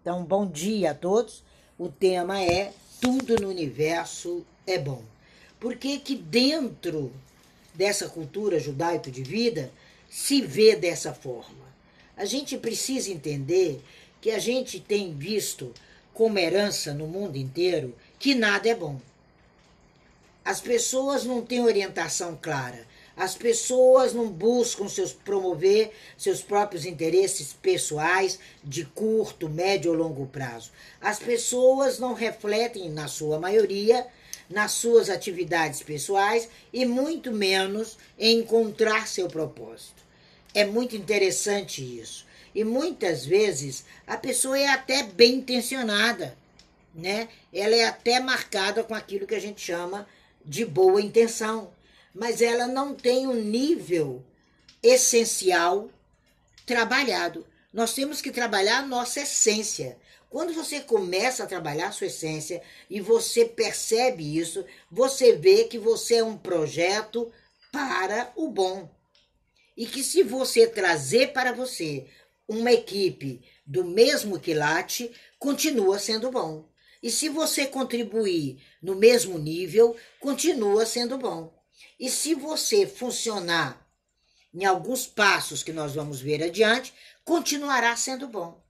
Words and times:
Então, 0.00 0.24
bom 0.24 0.46
dia 0.46 0.90
a 0.90 0.94
todos. 0.94 1.42
O 1.78 1.88
tema 1.88 2.42
é 2.42 2.72
Tudo 3.00 3.36
no 3.40 3.48
universo 3.48 4.44
é 4.66 4.78
bom. 4.78 5.02
Por 5.58 5.76
que 5.76 5.98
que 5.98 6.14
dentro 6.14 7.12
dessa 7.74 8.08
cultura 8.08 8.60
judaico 8.60 9.10
de 9.10 9.22
vida 9.22 9.72
se 10.10 10.40
vê 10.42 10.76
dessa 10.76 11.12
forma? 11.12 11.72
A 12.16 12.24
gente 12.24 12.58
precisa 12.58 13.10
entender 13.10 13.82
que 14.20 14.30
a 14.30 14.38
gente 14.38 14.78
tem 14.78 15.14
visto 15.14 15.72
como 16.14 16.38
herança 16.38 16.92
no 16.92 17.06
mundo 17.06 17.36
inteiro 17.36 17.94
que 18.18 18.34
nada 18.34 18.68
é 18.68 18.74
bom. 18.74 19.00
As 20.44 20.60
pessoas 20.60 21.24
não 21.24 21.42
têm 21.42 21.60
orientação 21.60 22.38
clara. 22.40 22.86
As 23.16 23.34
pessoas 23.34 24.14
não 24.14 24.28
buscam 24.28 24.88
seus 24.88 25.12
promover 25.12 25.92
seus 26.16 26.40
próprios 26.40 26.86
interesses 26.86 27.52
pessoais 27.52 28.38
de 28.64 28.84
curto, 28.84 29.48
médio 29.48 29.90
ou 29.90 29.96
longo 29.96 30.26
prazo. 30.26 30.72
As 31.00 31.18
pessoas 31.18 31.98
não 31.98 32.14
refletem, 32.14 32.90
na 32.90 33.08
sua 33.08 33.38
maioria, 33.38 34.06
nas 34.48 34.72
suas 34.72 35.10
atividades 35.10 35.82
pessoais 35.82 36.48
e 36.72 36.84
muito 36.86 37.32
menos 37.32 37.98
em 38.18 38.38
encontrar 38.40 39.06
seu 39.06 39.28
propósito. 39.28 40.02
É 40.54 40.64
muito 40.64 40.96
interessante 40.96 41.82
isso. 41.82 42.26
E 42.54 42.64
muitas 42.64 43.24
vezes 43.24 43.84
a 44.06 44.16
pessoa 44.16 44.58
é 44.58 44.68
até 44.68 45.02
bem 45.02 45.36
intencionada, 45.36 46.36
né? 46.94 47.28
Ela 47.52 47.74
é 47.74 47.84
até 47.86 48.20
marcada 48.20 48.84
com 48.84 48.94
aquilo 48.94 49.26
que 49.26 49.34
a 49.34 49.40
gente 49.40 49.60
chama 49.60 50.06
de 50.44 50.64
boa 50.64 51.00
intenção 51.00 51.70
mas 52.14 52.42
ela 52.42 52.66
não 52.66 52.94
tem 52.94 53.26
um 53.26 53.34
nível 53.34 54.24
essencial 54.82 55.90
trabalhado. 56.66 57.46
Nós 57.72 57.94
temos 57.94 58.20
que 58.20 58.30
trabalhar 58.30 58.78
a 58.78 58.86
nossa 58.86 59.20
essência. 59.20 59.98
Quando 60.28 60.52
você 60.52 60.80
começa 60.80 61.44
a 61.44 61.46
trabalhar 61.46 61.88
a 61.88 61.92
sua 61.92 62.06
essência 62.06 62.62
e 62.88 63.00
você 63.00 63.44
percebe 63.44 64.38
isso, 64.38 64.64
você 64.90 65.34
vê 65.34 65.64
que 65.64 65.78
você 65.78 66.16
é 66.16 66.24
um 66.24 66.36
projeto 66.36 67.30
para 67.70 68.32
o 68.36 68.48
bom. 68.48 68.90
E 69.76 69.86
que 69.86 70.02
se 70.02 70.22
você 70.22 70.66
trazer 70.66 71.32
para 71.32 71.52
você 71.52 72.06
uma 72.46 72.72
equipe 72.72 73.42
do 73.66 73.84
mesmo 73.84 74.38
quilate, 74.38 75.10
continua 75.38 75.98
sendo 75.98 76.30
bom. 76.30 76.64
E 77.02 77.10
se 77.10 77.28
você 77.28 77.66
contribuir 77.66 78.62
no 78.82 78.94
mesmo 78.94 79.38
nível, 79.38 79.96
continua 80.20 80.86
sendo 80.86 81.18
bom. 81.18 81.52
E 81.98 82.10
se 82.10 82.34
você 82.34 82.86
funcionar 82.86 83.86
em 84.52 84.64
alguns 84.64 85.06
passos 85.06 85.62
que 85.62 85.72
nós 85.72 85.94
vamos 85.94 86.20
ver 86.20 86.42
adiante, 86.42 86.92
continuará 87.24 87.96
sendo 87.96 88.28
bom. 88.28 88.62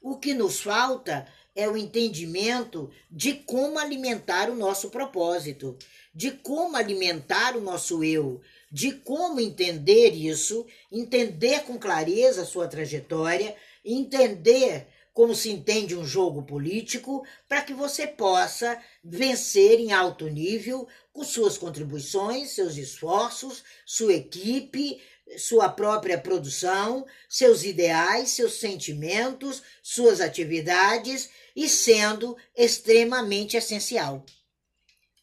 O 0.00 0.18
que 0.18 0.34
nos 0.34 0.60
falta 0.60 1.26
é 1.54 1.68
o 1.68 1.76
entendimento 1.76 2.90
de 3.10 3.34
como 3.34 3.78
alimentar 3.78 4.50
o 4.50 4.54
nosso 4.56 4.90
propósito, 4.90 5.76
de 6.14 6.30
como 6.30 6.76
alimentar 6.76 7.56
o 7.56 7.60
nosso 7.60 8.02
eu, 8.02 8.40
de 8.70 8.92
como 8.92 9.40
entender 9.40 10.12
isso, 10.14 10.66
entender 10.90 11.62
com 11.64 11.78
clareza 11.78 12.42
a 12.42 12.46
sua 12.46 12.66
trajetória, 12.66 13.54
entender 13.84 14.86
como 15.12 15.34
se 15.34 15.50
entende 15.50 15.94
um 15.94 16.04
jogo 16.04 16.42
político, 16.42 17.24
para 17.48 17.62
que 17.62 17.74
você 17.74 18.06
possa 18.06 18.80
vencer 19.04 19.78
em 19.78 19.92
alto 19.92 20.26
nível 20.28 20.88
com 21.12 21.22
suas 21.22 21.58
contribuições, 21.58 22.52
seus 22.52 22.76
esforços, 22.76 23.62
sua 23.84 24.14
equipe, 24.14 25.00
sua 25.36 25.68
própria 25.68 26.18
produção, 26.18 27.06
seus 27.28 27.64
ideais, 27.64 28.30
seus 28.30 28.54
sentimentos, 28.54 29.62
suas 29.82 30.20
atividades 30.20 31.30
e 31.54 31.68
sendo 31.68 32.36
extremamente 32.56 33.56
essencial. 33.56 34.24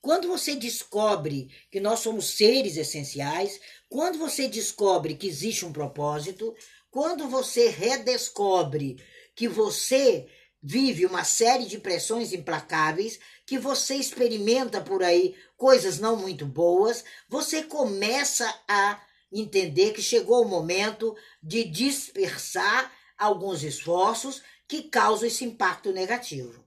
Quando 0.01 0.27
você 0.29 0.55
descobre 0.55 1.49
que 1.69 1.79
nós 1.79 1.99
somos 1.99 2.29
seres 2.37 2.77
essenciais, 2.77 3.59
quando 3.89 4.17
você 4.17 4.47
descobre 4.47 5.15
que 5.15 5.27
existe 5.27 5.65
um 5.65 5.73
propósito, 5.73 6.55
quando 6.89 7.27
você 7.27 7.69
redescobre 7.69 8.97
que 9.39 9.47
você 9.47 10.27
vive 10.61 11.05
uma 11.05 11.23
série 11.23 11.63
de 11.63 11.77
pressões 11.77 12.33
implacáveis, 12.33 13.17
que 13.45 13.57
você 13.57 13.95
experimenta 13.95 14.81
por 14.81 15.01
aí 15.01 15.33
coisas 15.55 15.97
não 15.97 16.17
muito 16.17 16.45
boas, 16.45 17.05
você 17.29 17.63
começa 17.63 18.53
a 18.67 19.01
entender 19.31 19.93
que 19.93 20.01
chegou 20.01 20.43
o 20.43 20.49
momento 20.49 21.15
de 21.41 21.63
dispersar 21.63 22.91
alguns 23.17 23.63
esforços 23.63 24.43
que 24.67 24.83
causam 24.83 25.29
esse 25.29 25.45
impacto 25.45 25.93
negativo. 25.93 26.61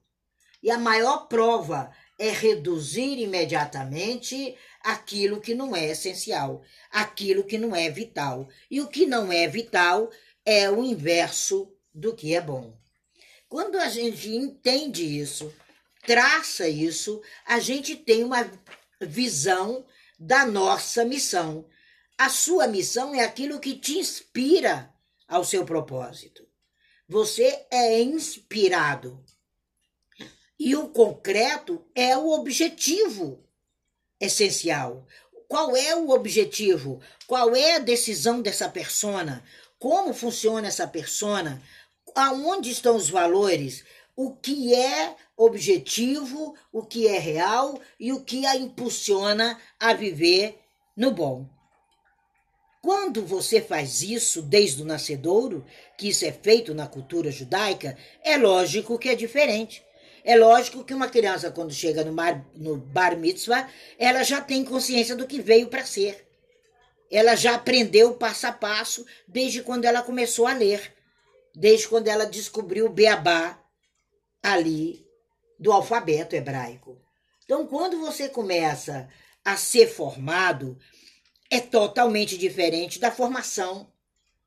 E 0.63 0.71
a 0.71 0.79
maior 0.79 1.27
prova 1.27 1.91
é 2.17 2.31
reduzir 2.31 3.19
imediatamente 3.19 4.57
aquilo 4.83 5.39
que 5.39 5.53
não 5.53 5.75
é 5.75 5.91
essencial, 5.91 6.63
aquilo 6.89 7.43
que 7.43 7.59
não 7.59 7.75
é 7.75 7.87
vital. 7.91 8.49
E 8.71 8.81
o 8.81 8.87
que 8.87 9.05
não 9.05 9.31
é 9.31 9.47
vital 9.47 10.09
é 10.43 10.71
o 10.71 10.83
inverso 10.83 11.71
do 11.93 12.15
que 12.15 12.33
é 12.33 12.41
bom. 12.41 12.73
Quando 13.47 13.77
a 13.77 13.87
gente 13.87 14.29
entende 14.29 15.03
isso, 15.03 15.53
traça 16.05 16.67
isso, 16.67 17.21
a 17.45 17.59
gente 17.59 17.95
tem 17.95 18.23
uma 18.23 18.49
visão 18.99 19.85
da 20.17 20.45
nossa 20.45 21.05
missão. 21.05 21.67
A 22.17 22.29
sua 22.29 22.67
missão 22.67 23.13
é 23.13 23.23
aquilo 23.23 23.59
que 23.59 23.75
te 23.75 23.99
inspira 23.99 24.91
ao 25.27 25.43
seu 25.43 25.65
propósito. 25.65 26.47
Você 27.07 27.65
é 27.69 28.01
inspirado. 28.01 29.23
E 30.59 30.75
o 30.75 30.89
concreto 30.89 31.85
é 31.93 32.17
o 32.17 32.29
objetivo 32.29 33.43
essencial. 34.19 35.05
Qual 35.47 35.75
é 35.75 35.95
o 35.95 36.09
objetivo? 36.09 37.01
Qual 37.27 37.55
é 37.55 37.75
a 37.75 37.79
decisão 37.79 38.41
dessa 38.41 38.69
persona? 38.69 39.43
como 39.83 40.13
funciona 40.13 40.69
essa 40.69 40.87
persona, 40.87 41.61
aonde 42.15 42.69
estão 42.69 42.95
os 42.95 43.09
valores, 43.09 43.83
o 44.15 44.31
que 44.35 44.73
é 44.73 45.15
objetivo, 45.35 46.55
o 46.71 46.83
que 46.83 47.07
é 47.07 47.17
real 47.17 47.79
e 47.99 48.11
o 48.13 48.21
que 48.21 48.45
a 48.45 48.55
impulsiona 48.55 49.59
a 49.79 49.93
viver 49.93 50.59
no 50.95 51.11
bom. 51.11 51.47
Quando 52.81 53.25
você 53.25 53.61
faz 53.61 54.01
isso 54.01 54.41
desde 54.41 54.81
o 54.81 54.85
nascedouro, 54.85 55.65
que 55.97 56.09
isso 56.09 56.25
é 56.25 56.31
feito 56.31 56.73
na 56.73 56.85
cultura 56.85 57.31
judaica, 57.31 57.97
é 58.23 58.37
lógico 58.37 58.99
que 58.99 59.09
é 59.09 59.15
diferente. 59.15 59.83
É 60.25 60.35
lógico 60.35 60.83
que 60.83 60.93
uma 60.93 61.09
criança, 61.09 61.51
quando 61.51 61.73
chega 61.73 62.03
no, 62.03 62.13
mar, 62.13 62.45
no 62.55 62.77
bar 62.77 63.17
mitzvah, 63.17 63.69
ela 63.97 64.23
já 64.23 64.41
tem 64.41 64.63
consciência 64.63 65.15
do 65.15 65.27
que 65.27 65.41
veio 65.41 65.67
para 65.67 65.85
ser 65.85 66.25
ela 67.13 67.35
já 67.35 67.53
aprendeu 67.53 68.15
passo 68.15 68.47
a 68.47 68.51
passo 68.51 69.05
desde 69.27 69.61
quando 69.61 69.85
ela 69.85 70.01
começou 70.01 70.47
a 70.47 70.53
ler, 70.53 70.91
desde 71.53 71.87
quando 71.87 72.07
ela 72.07 72.25
descobriu 72.25 72.87
o 72.87 72.93
beabá 72.93 73.61
ali 74.41 75.05
do 75.59 75.71
alfabeto 75.71 76.35
hebraico. 76.35 77.01
Então, 77.45 77.67
quando 77.67 77.99
você 77.99 78.27
começa 78.27 79.07
a 79.43 79.55
ser 79.55 79.87
formado, 79.87 80.77
é 81.49 81.59
totalmente 81.59 82.37
diferente 82.37 82.99
da 82.99 83.11
formação 83.11 83.91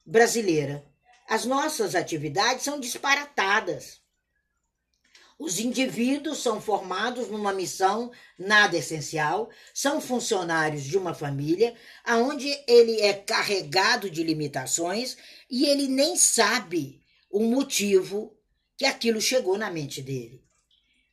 brasileira. 0.05 0.85
As 1.29 1.45
nossas 1.45 1.95
atividades 1.95 2.65
são 2.65 2.81
disparatadas. 2.81 4.01
Os 5.39 5.59
indivíduos 5.59 6.43
são 6.43 6.63
formados 6.63 7.29
numa 7.29 7.53
missão 7.53 8.11
nada 8.39 8.79
essencial, 8.79 9.51
são 9.75 10.01
funcionários 10.01 10.85
de 10.85 10.97
uma 10.97 11.13
família, 11.13 11.75
aonde 12.03 12.49
ele 12.67 13.03
é 13.03 13.13
carregado 13.13 14.09
de 14.09 14.23
limitações 14.23 15.17
e 15.51 15.67
ele 15.67 15.89
nem 15.89 16.17
sabe 16.17 17.03
o 17.31 17.41
motivo 17.41 18.35
que 18.79 18.87
aquilo 18.87 19.21
chegou 19.21 19.59
na 19.59 19.71
mente 19.71 20.01
dele. 20.01 20.43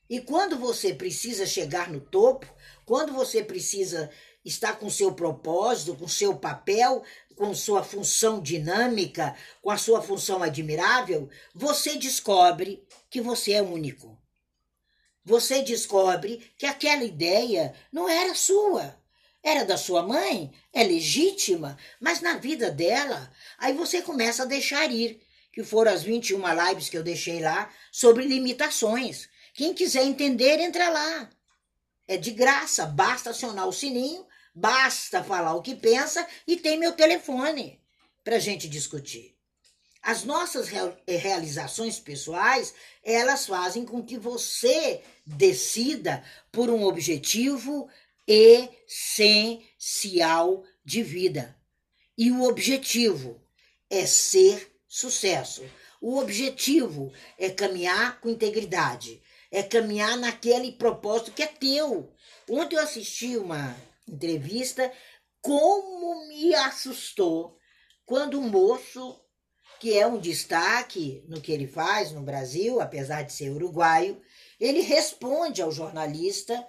E 0.09 0.21
quando 0.21 0.57
você 0.57 0.94
precisa 0.94 1.45
chegar 1.45 1.89
no 1.89 2.00
topo, 2.00 2.48
quando 2.86 3.12
você 3.12 3.44
precisa 3.44 4.09
estar 4.45 4.77
com 4.77 4.89
seu 4.89 5.13
propósito, 5.13 5.95
com 5.95 6.07
seu 6.07 6.36
papel, 6.36 7.03
com 7.35 7.53
sua 7.53 7.83
função 7.83 8.41
dinâmica, 8.41 9.35
com 9.62 9.69
a 9.69 9.77
sua 9.77 10.01
função 10.01 10.41
admirável, 10.41 11.30
você 11.53 11.97
descobre 11.97 12.83
que 13.09 13.21
você 13.21 13.53
é 13.53 13.62
único. 13.62 14.18
Você 15.25 15.62
descobre 15.62 16.51
que 16.57 16.65
aquela 16.65 17.03
ideia 17.03 17.74
não 17.91 18.09
era 18.09 18.35
sua. 18.35 19.01
Era 19.41 19.65
da 19.65 19.77
sua 19.77 20.01
mãe, 20.01 20.53
é 20.71 20.83
legítima, 20.83 21.77
mas 22.00 22.21
na 22.21 22.38
vida 22.38 22.71
dela, 22.71 23.30
aí 23.57 23.74
você 23.74 24.01
começa 24.01 24.44
a 24.44 24.45
deixar 24.45 24.89
ir, 24.89 25.21
que 25.51 25.63
foram 25.63 25.91
as 25.91 26.01
21 26.01 26.41
lives 26.68 26.89
que 26.89 26.97
eu 26.97 27.03
deixei 27.03 27.41
lá 27.41 27.69
sobre 27.91 28.25
limitações. 28.25 29.27
Quem 29.53 29.74
quiser 29.74 30.03
entender, 30.03 30.59
entra 30.59 30.89
lá. 30.89 31.29
É 32.07 32.18
de 32.18 32.31
graça, 32.31 32.86
basta 32.86 33.29
acionar 33.29 33.68
o 33.68 33.74
sininho, 33.74 34.25
basta 34.53 35.23
falar 35.23 35.55
o 35.55 35.61
que 35.61 35.75
pensa 35.75 36.27
e 36.47 36.57
tem 36.57 36.77
meu 36.77 36.91
telefone 36.94 37.81
para 38.23 38.39
gente 38.39 38.67
discutir. 38.67 39.33
As 40.01 40.23
nossas 40.25 40.67
realizações 41.07 42.00
pessoais, 42.00 42.73
elas 43.01 43.45
fazem 43.45 43.85
com 43.85 44.03
que 44.03 44.17
você 44.17 45.01
decida 45.25 46.21
por 46.51 46.69
um 46.69 46.83
objetivo 46.83 47.89
essencial 48.27 49.71
de 50.83 51.01
vida. 51.01 51.57
E 52.17 52.29
o 52.31 52.44
objetivo 52.44 53.41
é 53.89 54.05
ser 54.05 54.77
sucesso. 54.88 55.63
O 56.01 56.17
objetivo 56.17 57.13
é 57.39 57.50
caminhar 57.50 58.19
com 58.19 58.29
integridade, 58.29 59.23
é 59.50 59.63
caminhar 59.63 60.17
naquele 60.17 60.73
propósito 60.73 61.31
que 61.31 61.44
é 61.44 61.47
teu. 61.47 62.13
Ontem 62.50 62.75
eu 62.75 62.81
assisti 62.81 63.38
uma 63.38 63.73
entrevista, 64.07 64.91
como 65.41 66.27
me 66.27 66.53
assustou 66.55 67.57
quando 68.05 68.39
um 68.39 68.47
moço, 68.50 69.19
que 69.79 69.97
é 69.97 70.05
um 70.07 70.17
destaque 70.17 71.23
no 71.27 71.41
que 71.41 71.51
ele 71.51 71.67
faz 71.67 72.11
no 72.11 72.21
Brasil, 72.21 72.79
apesar 72.79 73.23
de 73.23 73.33
ser 73.33 73.50
uruguaio, 73.50 74.21
ele 74.59 74.81
responde 74.81 75.61
ao 75.61 75.71
jornalista 75.71 76.65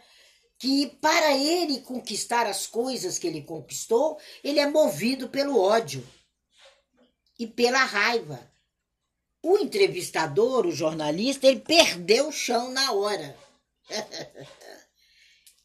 que 0.58 0.86
para 1.00 1.36
ele 1.36 1.81
conquistar 1.81 2.46
as 2.46 2.66
coisas 2.66 3.19
que 3.19 3.26
ele 3.26 3.42
conquistou, 3.42 4.19
ele 4.42 4.58
é 4.58 4.66
movido 4.66 5.28
pelo 5.28 5.60
ódio 5.60 6.06
e 7.38 7.46
pela 7.46 7.84
raiva. 7.84 8.50
O 9.42 9.58
entrevistador, 9.58 10.66
o 10.66 10.72
jornalista, 10.72 11.46
ele 11.46 11.60
perdeu 11.60 12.28
o 12.28 12.32
chão 12.32 12.70
na 12.70 12.92
hora. 12.92 13.36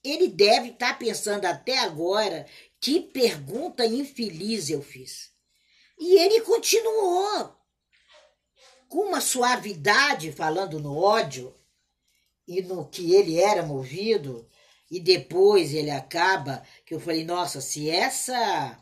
ele 0.04 0.28
deve 0.28 0.70
estar 0.70 0.94
tá 0.94 0.96
pensando 0.96 1.46
até 1.46 1.78
agora 1.80 2.46
que 2.80 3.02
pergunta 3.02 3.86
infeliz 3.86 4.70
eu 4.70 4.82
fiz. 4.82 5.32
E 6.00 6.18
ele 6.18 6.42
continuou 6.42 7.56
com 8.88 9.04
uma 9.04 9.22
suavidade 9.22 10.32
falando 10.32 10.80
no 10.80 10.98
ódio 10.98 11.54
e 12.48 12.62
no 12.62 12.88
que 12.90 13.14
ele 13.14 13.40
era 13.40 13.62
movido, 13.62 14.50
e 14.90 15.00
depois 15.00 15.74
ele 15.74 15.92
acaba 15.92 16.64
que 16.84 16.96
eu 16.96 17.00
falei, 17.00 17.24
nossa, 17.24 17.62
se 17.62 17.88
essa 17.90 18.76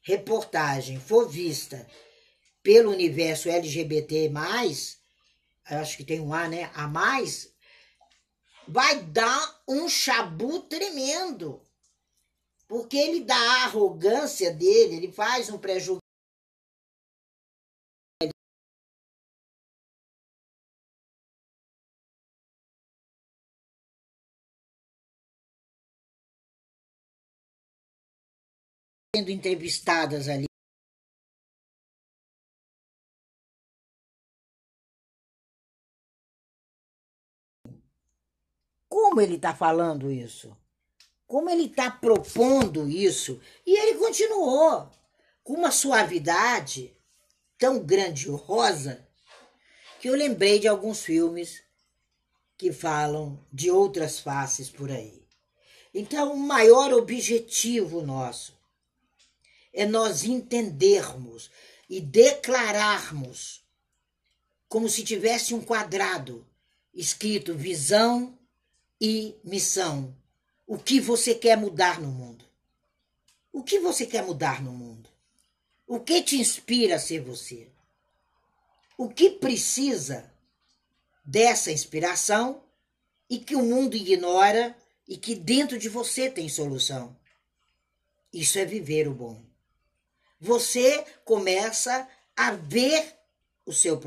reportagem 0.00 1.00
for 1.00 1.28
vista 1.28 1.84
pelo 2.62 2.92
universo 2.92 3.48
LGBT+, 3.48 4.30
acho 5.64 5.96
que 5.96 6.04
tem 6.04 6.20
um 6.20 6.32
A, 6.32 6.48
né? 6.48 6.70
A 6.74 6.86
mais, 6.86 7.52
vai 8.66 9.02
dar 9.02 9.62
um 9.68 9.88
chabu 9.88 10.60
tremendo. 10.62 11.60
Porque 12.66 12.96
ele 12.96 13.24
dá 13.24 13.36
a 13.36 13.64
arrogância 13.64 14.52
dele, 14.52 14.96
ele 14.96 15.12
faz 15.12 15.50
um 15.50 15.58
pré 15.58 15.78
sendo 29.14 29.30
entrevistadas 29.30 30.28
ali. 30.28 30.53
Como 39.14 39.22
ele 39.22 39.36
está 39.36 39.54
falando 39.54 40.10
isso? 40.10 40.56
Como 41.24 41.48
ele 41.48 41.66
está 41.66 41.88
propondo 41.88 42.88
isso? 42.88 43.40
E 43.64 43.78
ele 43.78 43.96
continuou 43.96 44.90
com 45.44 45.52
uma 45.52 45.70
suavidade 45.70 46.92
tão 47.56 47.78
grandiosa 47.78 49.06
que 50.00 50.08
eu 50.08 50.16
lembrei 50.16 50.58
de 50.58 50.66
alguns 50.66 51.04
filmes 51.04 51.62
que 52.58 52.72
falam 52.72 53.40
de 53.52 53.70
outras 53.70 54.18
faces 54.18 54.68
por 54.68 54.90
aí. 54.90 55.24
Então, 55.94 56.32
o 56.32 56.36
maior 56.36 56.92
objetivo 56.92 58.02
nosso 58.02 58.58
é 59.72 59.86
nós 59.86 60.24
entendermos 60.24 61.52
e 61.88 62.00
declararmos 62.00 63.64
como 64.68 64.88
se 64.88 65.04
tivesse 65.04 65.54
um 65.54 65.62
quadrado 65.62 66.44
escrito 66.92 67.54
visão 67.54 68.36
e 69.00 69.36
missão. 69.44 70.16
O 70.66 70.78
que 70.78 71.00
você 71.00 71.34
quer 71.34 71.56
mudar 71.56 72.00
no 72.00 72.08
mundo? 72.08 72.44
O 73.52 73.62
que 73.62 73.78
você 73.78 74.06
quer 74.06 74.24
mudar 74.24 74.62
no 74.62 74.72
mundo? 74.72 75.08
O 75.86 76.00
que 76.00 76.22
te 76.22 76.36
inspira 76.36 76.96
a 76.96 76.98
ser 76.98 77.20
você? 77.20 77.68
O 78.96 79.08
que 79.08 79.30
precisa 79.30 80.32
dessa 81.24 81.70
inspiração 81.70 82.62
e 83.28 83.38
que 83.38 83.54
o 83.54 83.62
mundo 83.62 83.96
ignora 83.96 84.76
e 85.06 85.16
que 85.16 85.34
dentro 85.34 85.78
de 85.78 85.88
você 85.88 86.30
tem 86.30 86.48
solução? 86.48 87.16
Isso 88.32 88.58
é 88.58 88.64
viver 88.64 89.06
o 89.06 89.14
bom 89.14 89.42
você 90.44 91.02
começa 91.24 92.06
a 92.36 92.50
ver 92.52 93.16
o 93.64 93.72
seu 93.72 93.98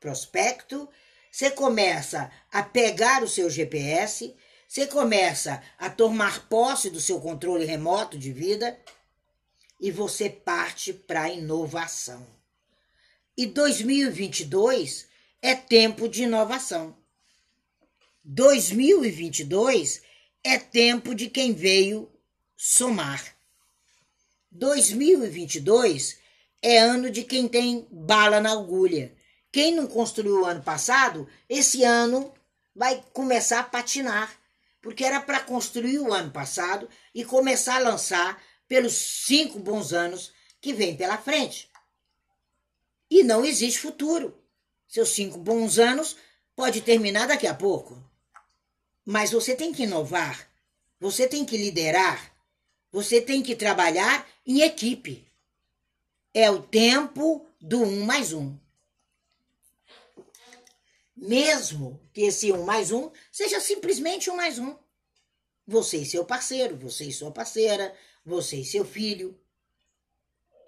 prospecto, 0.00 0.88
você 1.32 1.50
começa 1.50 2.30
a 2.52 2.62
pegar 2.62 3.22
o 3.22 3.28
seu 3.28 3.48
GPS, 3.48 4.36
você 4.68 4.86
começa 4.86 5.62
a 5.78 5.88
tomar 5.88 6.46
posse 6.46 6.90
do 6.90 7.00
seu 7.00 7.18
controle 7.22 7.64
remoto 7.64 8.18
de 8.18 8.30
vida 8.30 8.78
e 9.80 9.90
você 9.90 10.28
parte 10.28 10.92
para 10.92 11.22
a 11.22 11.30
inovação. 11.30 12.26
E 13.34 13.46
2022 13.46 15.08
é 15.40 15.54
tempo 15.54 16.06
de 16.06 16.24
inovação. 16.24 16.94
2022 18.22 20.02
é 20.44 20.58
tempo 20.58 21.14
de 21.14 21.30
quem 21.30 21.54
veio 21.54 22.12
somar. 22.54 23.34
2022 24.50 26.18
é 26.60 26.78
ano 26.78 27.10
de 27.10 27.24
quem 27.24 27.48
tem 27.48 27.88
bala 27.90 28.38
na 28.38 28.52
agulha. 28.52 29.16
Quem 29.52 29.74
não 29.74 29.86
construiu 29.86 30.40
o 30.40 30.44
ano 30.46 30.62
passado, 30.62 31.28
esse 31.46 31.84
ano 31.84 32.32
vai 32.74 33.04
começar 33.12 33.60
a 33.60 33.64
patinar, 33.64 34.34
porque 34.80 35.04
era 35.04 35.20
para 35.20 35.40
construir 35.40 35.98
o 35.98 36.12
ano 36.12 36.30
passado 36.30 36.88
e 37.14 37.22
começar 37.22 37.76
a 37.76 37.90
lançar 37.90 38.42
pelos 38.66 38.94
cinco 38.94 39.58
bons 39.58 39.92
anos 39.92 40.32
que 40.58 40.72
vem 40.72 40.96
pela 40.96 41.18
frente. 41.18 41.70
E 43.10 43.22
não 43.22 43.44
existe 43.44 43.78
futuro. 43.78 44.34
Seus 44.88 45.10
cinco 45.10 45.36
bons 45.36 45.78
anos 45.78 46.16
pode 46.56 46.80
terminar 46.80 47.28
daqui 47.28 47.46
a 47.46 47.54
pouco. 47.54 48.02
Mas 49.04 49.32
você 49.32 49.54
tem 49.54 49.70
que 49.70 49.82
inovar, 49.82 50.48
você 50.98 51.28
tem 51.28 51.44
que 51.44 51.58
liderar, 51.58 52.32
você 52.90 53.20
tem 53.20 53.42
que 53.42 53.54
trabalhar 53.54 54.26
em 54.46 54.62
equipe. 54.62 55.26
É 56.32 56.50
o 56.50 56.62
tempo 56.62 57.46
do 57.60 57.82
um 57.82 58.04
mais 58.06 58.32
um. 58.32 58.61
Mesmo 61.22 62.00
que 62.12 62.22
esse 62.22 62.52
um 62.52 62.64
mais 62.64 62.90
um 62.90 63.10
seja 63.30 63.60
simplesmente 63.60 64.28
um 64.28 64.36
mais 64.36 64.58
um. 64.58 64.76
Você 65.66 65.98
e 65.98 66.06
seu 66.06 66.24
parceiro, 66.24 66.76
você 66.76 67.04
e 67.04 67.12
sua 67.12 67.30
parceira, 67.30 67.94
você 68.24 68.56
e 68.56 68.64
seu 68.64 68.84
filho. 68.84 69.38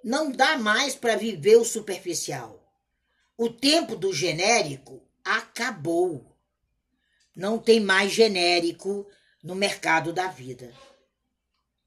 Não 0.02 0.30
dá 0.30 0.56
mais 0.56 0.94
para 0.94 1.16
viver 1.16 1.56
o 1.56 1.64
superficial. 1.64 2.62
O 3.36 3.50
tempo 3.50 3.96
do 3.96 4.12
genérico 4.12 5.02
acabou. 5.24 6.24
Não 7.34 7.58
tem 7.58 7.80
mais 7.80 8.12
genérico 8.12 9.06
no 9.42 9.54
mercado 9.54 10.12
da 10.12 10.28
vida 10.28 10.72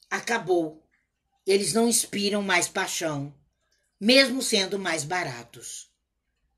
acabou. 0.09 0.83
Eles 1.45 1.74
não 1.74 1.88
inspiram 1.88 2.41
mais 2.41 2.67
paixão, 2.67 3.33
mesmo 4.00 4.41
sendo 4.41 4.77
mais 4.77 5.03
baratos, 5.03 5.89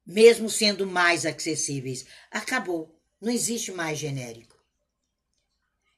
mesmo 0.10 0.50
sendo 0.50 0.88
mais 0.88 1.24
acessíveis. 1.24 2.04
Acabou. 2.32 3.00
Não 3.22 3.32
existe 3.32 3.72
mais 3.72 4.00
genérico. 4.00 4.58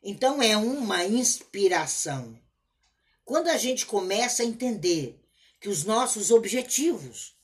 Então 0.03 0.41
é 0.41 0.57
uma 0.57 1.05
inspiração. 1.05 2.37
Quando 3.23 3.47
a 3.47 3.57
gente 3.57 3.85
começa 3.85 4.43
a 4.43 4.45
entender 4.45 5.17
que 5.61 5.69
os 5.69 5.85
nossos 5.85 6.29
objetivos, 6.29 7.37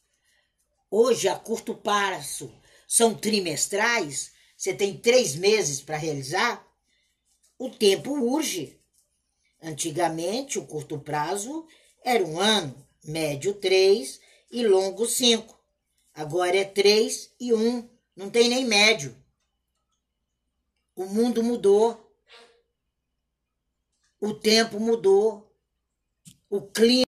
hoje 0.92 1.30
a 1.30 1.36
curto 1.36 1.74
prazo, 1.74 2.54
são 2.86 3.16
trimestrais, 3.16 4.34
você 4.58 4.74
tem 4.74 4.98
três 4.98 5.36
meses 5.36 5.80
para 5.80 5.96
realizar, 5.96 6.68
o 7.58 7.70
tempo 7.70 8.12
urge. 8.12 8.78
Antigamente, 9.62 10.60
o 10.60 10.66
curto 10.66 11.00
prazo 11.00 11.66
era 12.04 12.26
um 12.26 12.38
ano, 12.38 12.86
médio 13.06 13.54
três 13.54 14.20
e 14.52 14.68
longo 14.68 15.06
cinco. 15.06 15.57
Agora 16.18 16.58
é 16.58 16.66
três 16.66 17.32
e 17.40 17.54
um, 17.54 17.88
não 18.16 18.28
tem 18.32 18.50
nem 18.50 18.66
médio. 18.66 19.16
O 20.96 21.06
mundo 21.06 21.44
mudou, 21.44 22.12
o 24.20 24.34
tempo 24.34 24.80
mudou, 24.80 25.48
o 26.50 26.60
clima 26.60 27.07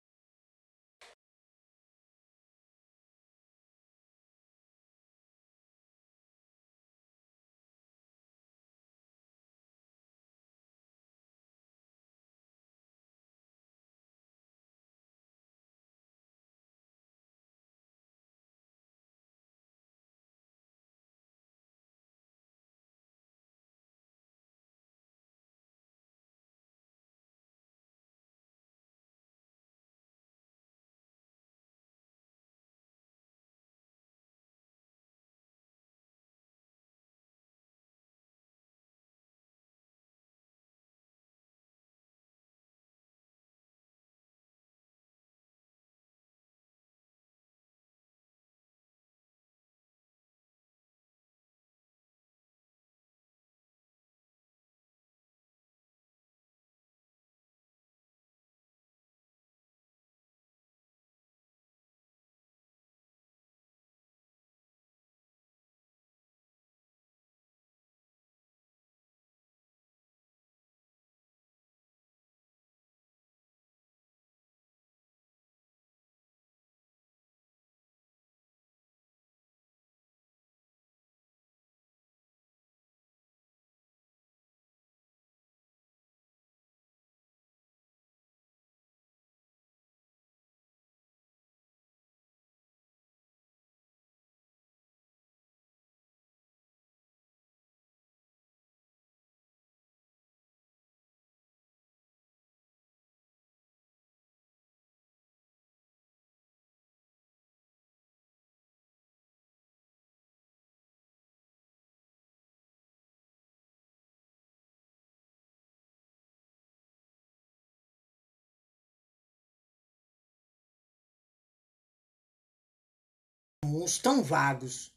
comuns 123.70 124.00
tão 124.00 124.24
vagos 124.24 124.92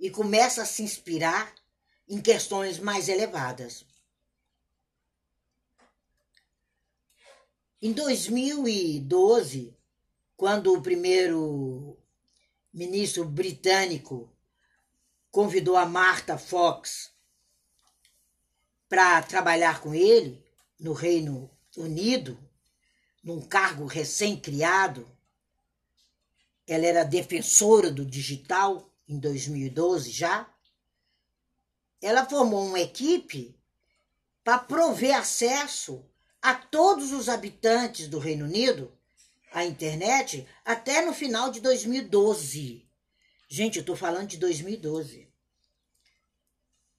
e 0.00 0.10
começa 0.10 0.62
a 0.62 0.66
se 0.66 0.82
inspirar 0.82 1.54
em 2.08 2.20
questões 2.20 2.80
mais 2.80 3.08
elevadas. 3.08 3.86
Em 7.80 7.92
2012, 7.92 9.78
quando 10.36 10.72
o 10.72 10.82
primeiro 10.82 11.96
ministro 12.74 13.24
britânico 13.24 14.28
convidou 15.30 15.76
a 15.76 15.86
Martha 15.86 16.36
Fox 16.36 17.12
para 18.88 19.22
trabalhar 19.22 19.80
com 19.80 19.94
ele 19.94 20.44
no 20.80 20.92
Reino 20.92 21.48
Unido, 21.76 22.36
num 23.22 23.40
cargo 23.40 23.86
recém-criado. 23.86 25.15
Ela 26.66 26.86
era 26.86 27.04
defensora 27.04 27.90
do 27.90 28.04
digital 28.04 28.90
em 29.08 29.18
2012 29.18 30.10
já. 30.10 30.48
Ela 32.02 32.26
formou 32.26 32.66
uma 32.66 32.80
equipe 32.80 33.56
para 34.42 34.58
prover 34.58 35.16
acesso 35.16 36.04
a 36.42 36.54
todos 36.54 37.12
os 37.12 37.28
habitantes 37.28 38.08
do 38.08 38.18
Reino 38.18 38.44
Unido 38.44 38.92
à 39.52 39.64
internet 39.64 40.46
até 40.64 41.04
no 41.04 41.12
final 41.12 41.50
de 41.50 41.60
2012. 41.60 42.86
Gente, 43.48 43.76
eu 43.76 43.80
estou 43.80 43.96
falando 43.96 44.28
de 44.28 44.36
2012. 44.36 45.28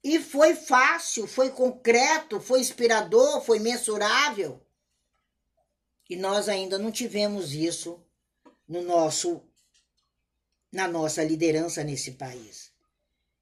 E 0.02 0.18
foi 0.20 0.54
fácil, 0.54 1.26
foi 1.26 1.50
concreto, 1.50 2.40
foi 2.40 2.60
inspirador, 2.60 3.42
foi 3.42 3.58
mensurável. 3.58 4.60
E 6.08 6.16
nós 6.16 6.48
ainda 6.48 6.78
não 6.78 6.90
tivemos 6.90 7.52
isso 7.52 8.02
no 8.66 8.82
nosso 8.82 9.42
na 10.72 10.86
nossa 10.86 11.22
liderança 11.22 11.82
nesse 11.82 12.12
país. 12.12 12.70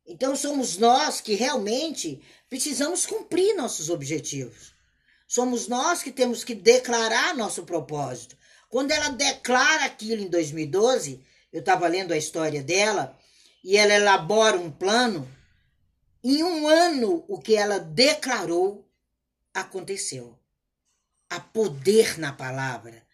Então 0.06 0.36
somos 0.36 0.76
nós 0.78 1.20
que 1.20 1.34
realmente 1.34 2.22
precisamos 2.48 3.04
cumprir 3.04 3.54
nossos 3.56 3.90
objetivos. 3.90 4.74
Somos 5.26 5.66
nós 5.66 6.02
que 6.02 6.12
temos 6.12 6.44
que 6.44 6.54
declarar 6.54 7.34
nosso 7.34 7.64
propósito. 7.64 8.36
Quando 8.68 8.92
ela 8.92 9.08
declara 9.08 9.84
aquilo 9.84 10.22
em 10.22 10.28
2012, 10.28 11.24
eu 11.52 11.60
estava 11.60 11.88
lendo 11.88 12.12
a 12.12 12.16
história 12.16 12.62
dela, 12.62 13.18
e 13.64 13.76
ela 13.76 13.94
elabora 13.94 14.56
um 14.56 14.70
plano 14.70 15.28
em 16.22 16.42
um 16.42 16.68
ano, 16.68 17.24
o 17.28 17.40
que 17.40 17.56
ela 17.56 17.78
declarou 17.78 18.88
aconteceu. 19.52 20.38
Há 21.30 21.40
poder 21.40 22.18
na 22.18 22.32
palavra, 22.32 23.05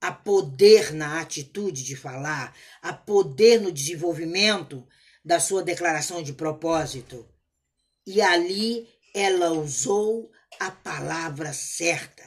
há 0.00 0.10
poder 0.10 0.92
na 0.92 1.20
atitude 1.20 1.84
de 1.84 1.94
falar, 1.94 2.56
há 2.80 2.92
poder 2.92 3.60
no 3.60 3.70
desenvolvimento 3.70 4.86
da 5.24 5.38
sua 5.38 5.62
declaração 5.62 6.22
de 6.22 6.32
propósito. 6.32 7.28
E 8.06 8.22
ali 8.22 8.88
ela 9.14 9.50
usou 9.50 10.32
a 10.58 10.70
palavra 10.70 11.52
certa. 11.52 12.24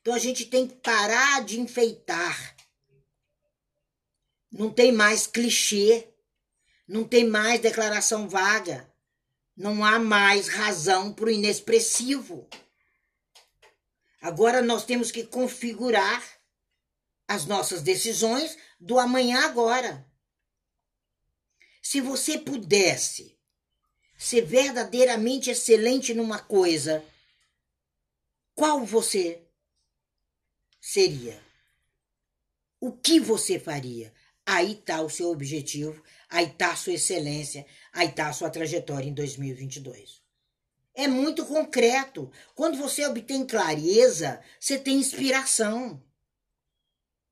Então 0.00 0.14
a 0.14 0.18
gente 0.18 0.46
tem 0.46 0.66
que 0.66 0.76
parar 0.76 1.44
de 1.44 1.60
enfeitar. 1.60 2.56
Não 4.50 4.70
tem 4.70 4.90
mais 4.90 5.26
clichê, 5.26 6.08
não 6.86 7.04
tem 7.04 7.26
mais 7.26 7.60
declaração 7.60 8.28
vaga. 8.28 8.90
Não 9.54 9.84
há 9.84 9.98
mais 9.98 10.48
razão 10.48 11.12
para 11.12 11.26
o 11.26 11.30
inexpressivo. 11.30 12.48
Agora 14.22 14.62
nós 14.62 14.84
temos 14.84 15.10
que 15.10 15.24
configurar 15.24 16.37
as 17.28 17.44
nossas 17.44 17.82
decisões 17.82 18.56
do 18.80 18.98
amanhã 18.98 19.44
agora. 19.44 20.10
Se 21.82 22.00
você 22.00 22.38
pudesse 22.38 23.38
ser 24.16 24.40
verdadeiramente 24.40 25.50
excelente 25.50 26.14
numa 26.14 26.38
coisa, 26.38 27.04
qual 28.54 28.84
você 28.84 29.46
seria? 30.80 31.40
O 32.80 32.92
que 32.92 33.20
você 33.20 33.58
faria? 33.60 34.12
Aí 34.44 34.72
está 34.72 35.02
o 35.02 35.10
seu 35.10 35.30
objetivo, 35.30 36.02
aí 36.28 36.46
está 36.46 36.72
a 36.72 36.76
sua 36.76 36.94
excelência, 36.94 37.66
aí 37.92 38.08
está 38.08 38.28
a 38.28 38.32
sua 38.32 38.48
trajetória 38.48 39.08
em 39.08 39.14
2022. 39.14 40.22
É 40.94 41.06
muito 41.06 41.44
concreto. 41.44 42.32
Quando 42.54 42.78
você 42.78 43.06
obtém 43.06 43.46
clareza, 43.46 44.42
você 44.58 44.78
tem 44.78 44.96
inspiração. 44.96 46.02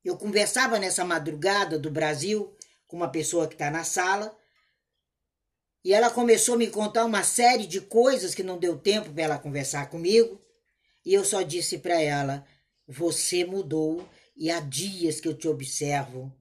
Eu 0.03 0.17
conversava 0.17 0.79
nessa 0.79 1.03
madrugada 1.03 1.77
do 1.77 1.91
Brasil 1.91 2.55
com 2.87 2.95
uma 2.95 3.09
pessoa 3.09 3.47
que 3.47 3.55
está 3.55 3.69
na 3.69 3.83
sala 3.83 4.37
e 5.83 5.93
ela 5.93 6.09
começou 6.09 6.55
a 6.55 6.57
me 6.57 6.67
contar 6.69 7.05
uma 7.05 7.23
série 7.23 7.65
de 7.65 7.79
coisas 7.79 8.35
que 8.35 8.43
não 8.43 8.57
deu 8.57 8.77
tempo 8.77 9.09
para 9.11 9.23
ela 9.23 9.39
conversar 9.39 9.89
comigo. 9.89 10.41
E 11.05 11.13
eu 11.13 11.23
só 11.23 11.41
disse 11.41 11.77
para 11.77 12.01
ela: 12.01 12.45
Você 12.87 13.45
mudou 13.45 14.07
e 14.35 14.51
há 14.51 14.59
dias 14.59 15.21
que 15.21 15.27
eu 15.27 15.33
te 15.33 15.47
observo 15.47 16.35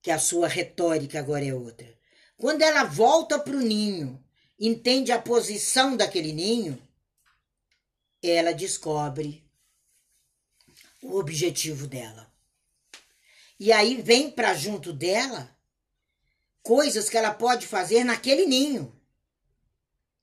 que 0.00 0.10
a 0.10 0.18
sua 0.18 0.48
retórica 0.48 1.18
agora 1.18 1.44
é 1.44 1.52
outra. 1.52 1.92
Quando 2.36 2.62
ela 2.62 2.84
volta 2.84 3.38
para 3.38 3.56
o 3.56 3.60
ninho, 3.60 4.22
entende 4.58 5.12
a 5.12 5.20
posição 5.20 5.96
daquele 5.96 6.32
ninho, 6.32 6.80
ela 8.22 8.52
descobre 8.52 9.44
o 11.02 11.18
objetivo 11.18 11.86
dela. 11.86 12.32
E 13.58 13.72
aí 13.72 14.00
vem 14.00 14.30
para 14.30 14.54
junto 14.54 14.92
dela 14.92 15.54
coisas 16.62 17.10
que 17.10 17.16
ela 17.16 17.34
pode 17.34 17.66
fazer 17.66 18.04
naquele 18.04 18.46
ninho. 18.46 18.98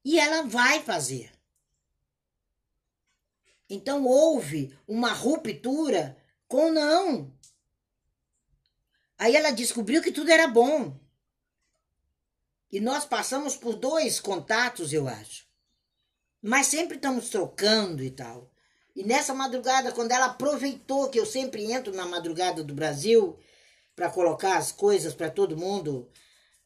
E 0.03 0.19
ela 0.19 0.43
vai 0.43 0.81
fazer. 0.81 1.31
Então 3.69 4.05
houve 4.05 4.75
uma 4.88 5.12
ruptura 5.12 6.17
com 6.48 6.71
não. 6.71 7.31
Aí 9.17 9.36
ela 9.36 9.51
descobriu 9.51 10.01
que 10.01 10.12
tudo 10.12 10.31
era 10.31 10.48
bom. 10.48 10.98
E 12.71 12.79
nós 12.79 13.05
passamos 13.05 13.55
por 13.55 13.75
dois 13.75 14.19
contatos, 14.19 14.93
eu 14.93 15.07
acho. 15.07 15.48
Mas 16.41 16.67
sempre 16.67 16.95
estamos 16.95 17.29
trocando 17.29 18.03
e 18.03 18.09
tal. 18.09 18.50
E 19.00 19.03
nessa 19.06 19.34
madrugada, 19.34 19.94
quando 19.94 20.12
ela 20.12 20.25
aproveitou 20.25 21.08
que 21.08 21.18
eu 21.18 21.25
sempre 21.25 21.72
entro 21.72 21.96
na 21.96 22.06
madrugada 22.06 22.62
do 22.62 22.75
Brasil 22.75 23.39
para 23.96 24.10
colocar 24.10 24.58
as 24.58 24.74
coisas 24.74 25.13
para 25.13 25.29
todo 25.29 25.56
mundo 25.56 26.12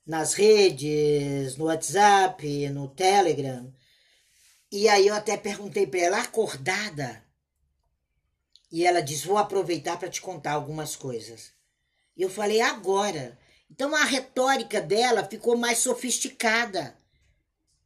nas 0.04 0.34
redes, 0.34 1.56
no 1.58 1.66
WhatsApp, 1.66 2.70
no 2.70 2.88
Telegram. 2.88 3.72
E 4.72 4.90
aí 4.90 5.06
eu 5.06 5.14
até 5.14 5.38
perguntei 5.38 5.86
para 5.86 6.00
ela, 6.00 6.22
acordada? 6.22 7.24
E 8.72 8.84
ela 8.84 9.00
disse: 9.02 9.28
Vou 9.28 9.38
aproveitar 9.38 10.00
para 10.00 10.10
te 10.10 10.20
contar 10.20 10.54
algumas 10.54 10.96
coisas. 10.96 11.52
Eu 12.18 12.32
falei 12.32 12.62
agora. 12.62 13.38
Então 13.70 13.96
a 13.96 14.06
retórica 14.06 14.82
dela 14.82 15.24
ficou 15.24 15.56
mais 15.56 15.78
sofisticada. 15.78 16.98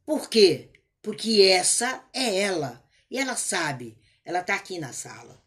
Por 0.06 0.26
quê? 0.26 0.70
Porque 1.02 1.42
essa 1.42 2.02
é 2.14 2.38
ela. 2.38 2.82
E 3.10 3.18
ela 3.18 3.36
sabe, 3.36 3.97
ela 4.28 4.40
está 4.40 4.56
aqui 4.56 4.78
na 4.78 4.92
sala. 4.92 5.42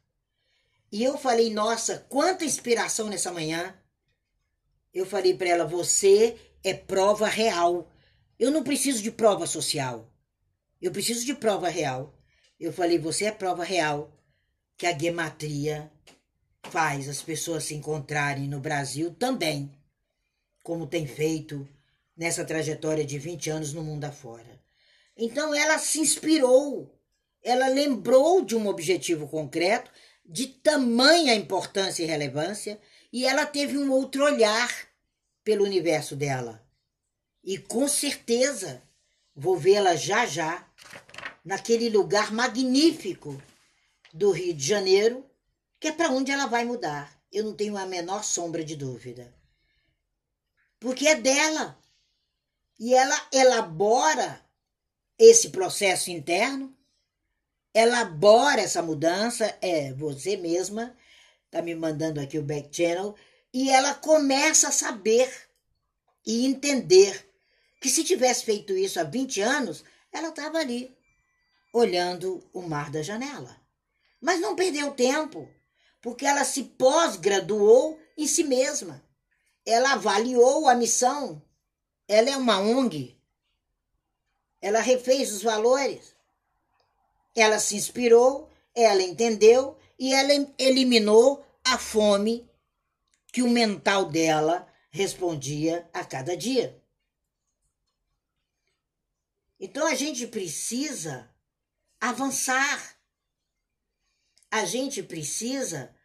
E 0.91 1.03
eu 1.03 1.15
falei, 1.15 1.53
nossa, 1.53 1.99
quanta 2.09 2.43
inspiração 2.43 3.09
nessa 3.09 3.31
manhã. 3.31 3.77
Eu 4.91 5.05
falei 5.05 5.35
para 5.35 5.49
ela, 5.49 5.65
você 5.65 6.35
é 6.63 6.73
prova 6.73 7.27
real. 7.27 7.87
Eu 8.39 8.49
não 8.49 8.63
preciso 8.63 9.03
de 9.03 9.11
prova 9.11 9.45
social. 9.45 10.11
Eu 10.81 10.91
preciso 10.91 11.23
de 11.23 11.35
prova 11.35 11.69
real. 11.69 12.11
Eu 12.59 12.73
falei, 12.73 12.97
você 12.97 13.25
é 13.25 13.31
prova 13.31 13.63
real 13.63 14.11
que 14.75 14.87
a 14.87 14.97
gematria 14.97 15.91
faz 16.63 17.07
as 17.07 17.21
pessoas 17.21 17.65
se 17.65 17.75
encontrarem 17.75 18.47
no 18.47 18.59
Brasil 18.59 19.13
também, 19.13 19.71
como 20.63 20.87
tem 20.87 21.05
feito 21.05 21.69
nessa 22.17 22.43
trajetória 22.43 23.05
de 23.05 23.19
20 23.19 23.47
anos 23.51 23.73
no 23.73 23.83
mundo 23.83 24.05
afora. 24.05 24.59
Então 25.15 25.53
ela 25.53 25.77
se 25.77 25.99
inspirou, 25.99 26.99
ela 27.43 27.67
lembrou 27.67 28.43
de 28.43 28.55
um 28.55 28.67
objetivo 28.67 29.27
concreto, 29.27 29.91
de 30.25 30.47
tamanha 30.47 31.35
importância 31.35 32.03
e 32.03 32.07
relevância, 32.07 32.79
e 33.11 33.25
ela 33.25 33.45
teve 33.45 33.77
um 33.77 33.91
outro 33.91 34.23
olhar 34.23 34.69
pelo 35.43 35.65
universo 35.65 36.15
dela. 36.15 36.63
E 37.43 37.57
com 37.57 37.87
certeza 37.87 38.81
vou 39.35 39.57
vê-la 39.57 39.95
já 39.95 40.25
já 40.25 40.67
naquele 41.43 41.89
lugar 41.89 42.31
magnífico 42.31 43.41
do 44.13 44.31
Rio 44.31 44.53
de 44.53 44.65
Janeiro, 44.65 45.25
que 45.79 45.87
é 45.87 45.91
para 45.91 46.11
onde 46.11 46.31
ela 46.31 46.45
vai 46.45 46.63
mudar. 46.63 47.19
Eu 47.31 47.43
não 47.45 47.53
tenho 47.53 47.77
a 47.77 47.85
menor 47.85 48.23
sombra 48.23 48.63
de 48.63 48.75
dúvida. 48.75 49.33
Porque 50.79 51.07
é 51.07 51.15
dela. 51.15 51.79
E 52.79 52.93
ela 52.93 53.27
elabora 53.31 54.43
esse 55.17 55.49
processo 55.49 56.09
interno, 56.09 56.75
elabora 57.73 58.61
essa 58.61 58.81
mudança, 58.81 59.57
é 59.61 59.93
você 59.93 60.37
mesma, 60.37 60.95
tá 61.49 61.61
me 61.61 61.73
mandando 61.75 62.19
aqui 62.19 62.37
o 62.37 62.43
back 62.43 62.75
channel, 62.75 63.15
e 63.53 63.69
ela 63.69 63.93
começa 63.93 64.69
a 64.69 64.71
saber 64.71 65.29
e 66.25 66.45
entender 66.45 67.29
que 67.81 67.89
se 67.89 68.03
tivesse 68.03 68.45
feito 68.45 68.73
isso 68.73 68.99
há 68.99 69.03
20 69.03 69.41
anos, 69.41 69.83
ela 70.11 70.29
estava 70.29 70.59
ali, 70.59 70.95
olhando 71.73 72.47
o 72.53 72.61
mar 72.61 72.91
da 72.91 73.01
janela. 73.01 73.59
Mas 74.21 74.39
não 74.39 74.55
perdeu 74.55 74.91
tempo, 74.91 75.49
porque 76.01 76.25
ela 76.25 76.43
se 76.43 76.63
pós-graduou 76.63 77.99
em 78.17 78.27
si 78.27 78.43
mesma. 78.43 79.03
Ela 79.65 79.93
avaliou 79.93 80.67
a 80.67 80.75
missão. 80.75 81.41
Ela 82.07 82.29
é 82.29 82.37
uma 82.37 82.59
ONG. 82.59 83.17
Ela 84.61 84.79
refez 84.79 85.31
os 85.31 85.41
valores. 85.41 86.15
Ela 87.35 87.59
se 87.59 87.75
inspirou, 87.75 88.49
ela 88.75 89.01
entendeu 89.01 89.77
e 89.97 90.13
ela 90.13 90.33
eliminou 90.57 91.45
a 91.63 91.77
fome 91.77 92.49
que 93.31 93.41
o 93.41 93.49
mental 93.49 94.05
dela 94.05 94.67
respondia 94.89 95.89
a 95.93 96.03
cada 96.03 96.35
dia. 96.35 96.81
Então 99.59 99.87
a 99.87 99.95
gente 99.95 100.27
precisa 100.27 101.29
avançar. 101.99 102.97
A 104.49 104.65
gente 104.65 105.01
precisa 105.03 105.95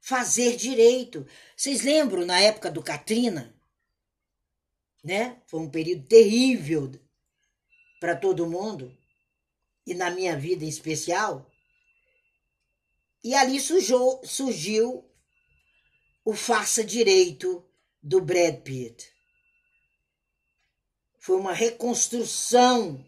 fazer 0.00 0.56
direito. 0.56 1.26
Vocês 1.56 1.82
lembram 1.82 2.26
na 2.26 2.40
época 2.40 2.70
do 2.70 2.82
Katrina? 2.82 3.54
Né? 5.02 5.40
Foi 5.46 5.60
um 5.60 5.70
período 5.70 6.06
terrível 6.06 6.92
para 8.00 8.16
todo 8.16 8.46
mundo 8.46 8.96
e 9.86 9.94
na 9.94 10.10
minha 10.10 10.36
vida 10.36 10.64
em 10.64 10.68
especial. 10.68 11.50
E 13.22 13.34
ali 13.34 13.60
surgiu, 13.60 14.20
surgiu 14.24 15.08
o 16.24 16.34
Faça 16.34 16.82
Direito 16.82 17.64
do 18.02 18.20
Brad 18.20 18.60
Pitt. 18.62 19.12
Foi 21.18 21.36
uma 21.36 21.52
reconstrução 21.52 23.04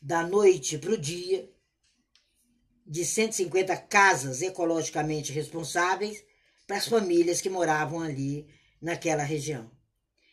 da 0.00 0.26
noite 0.26 0.78
para 0.78 0.92
o 0.92 0.98
dia 0.98 1.50
de 2.86 3.04
150 3.04 3.76
casas 3.76 4.42
ecologicamente 4.42 5.32
responsáveis 5.32 6.24
para 6.66 6.76
as 6.76 6.88
famílias 6.88 7.40
que 7.40 7.48
moravam 7.48 8.00
ali 8.00 8.46
naquela 8.80 9.22
região. 9.22 9.70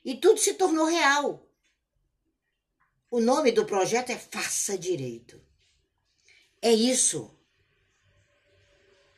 E 0.04 0.16
tudo 0.16 0.40
se 0.40 0.56
tornou 0.56 0.86
real. 0.86 1.48
O 3.12 3.20
nome 3.20 3.52
do 3.52 3.66
projeto 3.66 4.12
é 4.12 4.18
Faça 4.18 4.78
Direito. 4.78 5.49
É 6.62 6.72
isso. 6.72 7.34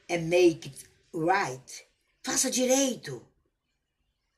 É 0.07 0.17
Make 0.17 0.69
It 0.69 0.91
Right. 1.13 1.87
Faça 2.23 2.49
direito. 2.49 3.25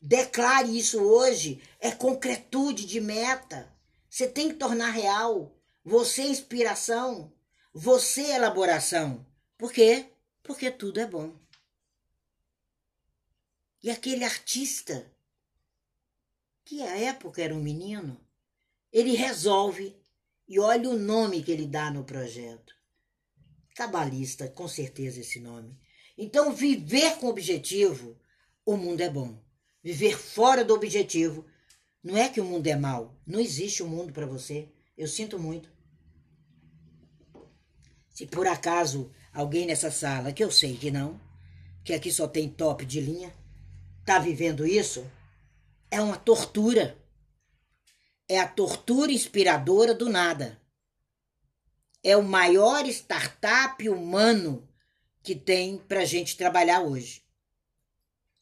Declare 0.02 0.78
isso 0.78 1.02
hoje. 1.02 1.62
É 1.80 1.92
concretude 1.92 2.86
de 2.86 3.00
meta. 3.00 3.72
Você 4.10 4.28
tem 4.28 4.50
que 4.50 4.56
tornar 4.56 4.92
real. 4.92 5.56
Você 5.84 6.22
é 6.22 6.28
inspiração. 6.28 7.32
Você 7.74 8.22
é 8.24 8.36
elaboração. 8.36 9.26
Por 9.58 9.72
quê? 9.72 10.12
Porque 10.42 10.72
tudo 10.72 11.00
é 11.00 11.06
bom. 11.06 11.34
E 13.82 13.90
aquele 13.90 14.24
artista, 14.24 15.12
que 16.64 16.82
à 16.82 16.98
época 16.98 17.42
era 17.42 17.54
um 17.54 17.62
menino, 17.62 18.20
ele 18.92 19.14
resolve, 19.14 19.96
e 20.48 20.60
olha 20.60 20.90
o 20.90 20.98
nome 20.98 21.44
que 21.44 21.52
ele 21.52 21.68
dá 21.68 21.92
no 21.92 22.04
projeto. 22.04 22.74
Cabalista, 23.76 24.48
com 24.48 24.68
certeza 24.68 25.20
esse 25.22 25.40
nome. 25.40 25.78
Então, 26.18 26.54
viver 26.54 27.18
com 27.18 27.28
objetivo, 27.28 28.18
o 28.66 28.78
mundo 28.78 29.02
é 29.02 29.10
bom 29.10 29.44
viver 29.84 30.18
fora 30.18 30.64
do 30.64 30.74
objetivo. 30.74 31.46
Não 32.02 32.18
é 32.18 32.30
que 32.30 32.40
o 32.40 32.46
mundo 32.46 32.66
é 32.68 32.76
mau. 32.76 33.20
Não 33.28 33.40
existe 33.40 33.84
um 33.84 33.88
mundo 33.88 34.14
para 34.14 34.26
você. 34.26 34.70
Eu 34.98 35.08
sinto 35.08 35.38
muito. 35.38 35.70
Se 38.10 38.26
por 38.26 38.48
acaso 38.48 39.12
alguém 39.34 39.66
nessa 39.66 39.92
sala, 39.92 40.32
que 40.32 40.44
eu 40.44 40.52
sei 40.52 40.78
que 40.78 40.90
não, 40.90 41.20
que 41.84 41.94
aqui 41.94 42.12
só 42.12 42.28
tem 42.28 42.48
top 42.48 42.86
de 42.86 43.02
linha, 43.02 43.34
tá 44.06 44.20
vivendo 44.20 44.66
isso, 44.66 45.06
é 45.92 46.00
uma 46.00 46.18
tortura. 46.18 46.98
É 48.30 48.40
a 48.40 48.48
tortura 48.48 49.12
inspiradora 49.12 49.94
do 49.94 50.10
nada. 50.10 50.62
É 52.04 52.18
o 52.18 52.22
maior 52.22 52.86
startup 52.88 53.88
humano 53.88 54.68
que 55.24 55.34
tem 55.34 55.78
para 55.78 56.04
gente 56.04 56.36
trabalhar 56.36 56.82
hoje. 56.82 57.24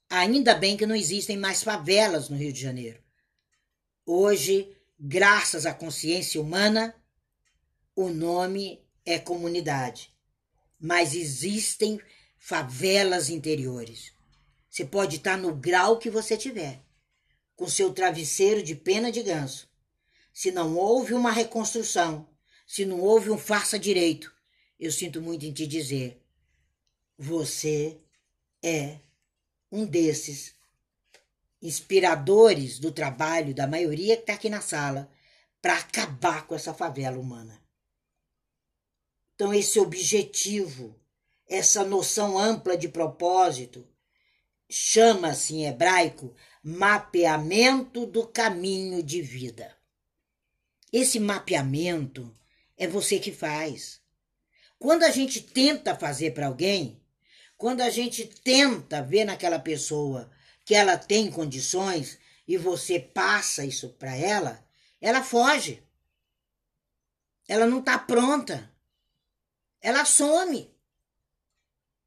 Ainda 0.09 0.55
bem 0.55 0.75
que 0.75 0.85
não 0.85 0.95
existem 0.95 1.37
mais 1.37 1.63
favelas 1.63 2.27
no 2.27 2.35
Rio 2.35 2.51
de 2.51 2.59
Janeiro. 2.59 2.99
Hoje, 4.05 4.75
graças 4.99 5.65
à 5.65 5.73
consciência 5.73 6.41
humana, 6.41 6.95
o 7.95 8.09
nome 8.09 8.83
é 9.05 9.19
comunidade. 9.19 10.11
Mas 10.79 11.13
existem 11.13 12.01
favelas 12.37 13.29
interiores. 13.29 14.11
Você 14.67 14.83
pode 14.83 15.17
estar 15.17 15.37
no 15.37 15.53
grau 15.53 15.99
que 15.99 16.09
você 16.09 16.35
tiver, 16.35 16.81
com 17.55 17.67
seu 17.67 17.93
travesseiro 17.93 18.63
de 18.63 18.73
pena 18.73 19.11
de 19.11 19.21
ganso. 19.21 19.69
Se 20.33 20.51
não 20.51 20.75
houve 20.75 21.13
uma 21.13 21.31
reconstrução, 21.31 22.27
se 22.71 22.85
não 22.85 23.01
houve 23.01 23.29
um 23.29 23.37
faça 23.37 23.77
direito, 23.77 24.33
eu 24.79 24.93
sinto 24.93 25.21
muito 25.21 25.45
em 25.45 25.51
te 25.51 25.67
dizer, 25.67 26.23
você 27.17 27.99
é 28.63 28.99
um 29.69 29.85
desses 29.85 30.55
inspiradores 31.61 32.79
do 32.79 32.89
trabalho 32.89 33.53
da 33.53 33.67
maioria 33.67 34.15
que 34.15 34.23
está 34.23 34.35
aqui 34.35 34.49
na 34.49 34.61
sala 34.61 35.11
para 35.61 35.79
acabar 35.79 36.47
com 36.47 36.55
essa 36.55 36.73
favela 36.73 37.19
humana. 37.19 37.61
Então, 39.35 39.53
esse 39.53 39.77
objetivo, 39.77 40.97
essa 41.49 41.83
noção 41.83 42.39
ampla 42.39 42.77
de 42.77 42.87
propósito, 42.87 43.85
chama-se 44.69 45.55
em 45.55 45.65
hebraico 45.65 46.33
mapeamento 46.63 48.05
do 48.05 48.25
caminho 48.25 49.03
de 49.03 49.21
vida. 49.21 49.77
Esse 50.89 51.19
mapeamento 51.19 52.33
é 52.81 52.87
você 52.87 53.19
que 53.19 53.31
faz. 53.31 54.01
Quando 54.79 55.03
a 55.03 55.11
gente 55.11 55.39
tenta 55.39 55.95
fazer 55.95 56.31
para 56.31 56.47
alguém, 56.47 56.99
quando 57.55 57.81
a 57.81 57.91
gente 57.91 58.25
tenta 58.25 59.03
ver 59.03 59.23
naquela 59.23 59.59
pessoa 59.59 60.31
que 60.65 60.73
ela 60.73 60.97
tem 60.97 61.29
condições 61.29 62.17
e 62.47 62.57
você 62.57 62.99
passa 62.99 63.63
isso 63.63 63.89
para 63.89 64.15
ela, 64.15 64.67
ela 64.99 65.23
foge. 65.23 65.87
Ela 67.47 67.67
não 67.67 67.81
está 67.81 67.99
pronta. 67.99 68.73
Ela 69.79 70.03
some. 70.03 70.75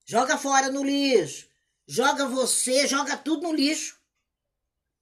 Joga 0.05 0.37
fora 0.37 0.73
no 0.73 0.83
lixo. 0.83 1.49
Joga 1.87 2.27
você, 2.27 2.89
joga 2.89 3.17
tudo 3.17 3.45
no 3.45 3.55
lixo. 3.55 3.97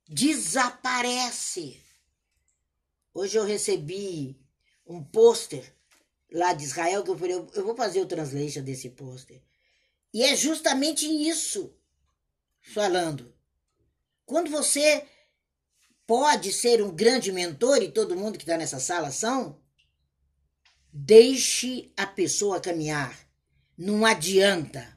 Desaparece. 0.06 1.82
Hoje 3.14 3.38
eu 3.38 3.44
recebi 3.46 4.41
um 4.87 5.03
pôster 5.03 5.75
lá 6.33 6.53
de 6.53 6.64
Israel 6.64 7.03
que 7.03 7.11
eu 7.11 7.18
falei, 7.18 7.35
eu 7.35 7.64
vou 7.64 7.77
fazer 7.77 8.01
o 8.01 8.07
translation 8.07 8.62
desse 8.62 8.90
pôster. 8.90 9.42
E 10.12 10.23
é 10.23 10.37
justamente 10.37 11.07
isso 11.07 11.75
falando. 12.61 13.35
Quando 14.25 14.51
você 14.51 15.07
pode 16.07 16.53
ser 16.53 16.83
um 16.83 16.90
grande 16.90 17.33
mentor, 17.33 17.83
e 17.83 17.90
todo 17.90 18.16
mundo 18.16 18.38
que 18.38 18.45
está 18.45 18.57
nessa 18.57 18.79
sala 18.79 19.11
são, 19.11 19.61
deixe 20.92 21.92
a 21.97 22.07
pessoa 22.07 22.61
caminhar. 22.61 23.18
Não 23.77 24.05
adianta 24.05 24.97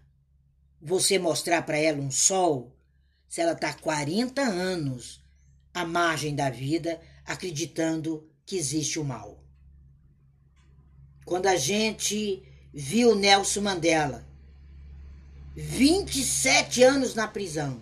você 0.82 1.18
mostrar 1.18 1.62
para 1.64 1.78
ela 1.78 2.02
um 2.02 2.12
sol 2.12 2.78
se 3.28 3.42
ela 3.42 3.54
está 3.54 3.74
40 3.74 4.42
anos 4.42 5.24
à 5.74 5.86
margem 5.86 6.36
da 6.36 6.50
vida 6.50 7.02
acreditando 7.26 8.30
que 8.46 8.58
existe 8.58 9.00
o 9.00 9.04
mal. 9.04 9.45
Quando 11.26 11.48
a 11.48 11.56
gente 11.56 12.42
viu 12.72 13.16
Nelson 13.16 13.62
Mandela 13.62 14.26
27 15.56 16.84
anos 16.84 17.16
na 17.16 17.28
prisão. 17.28 17.82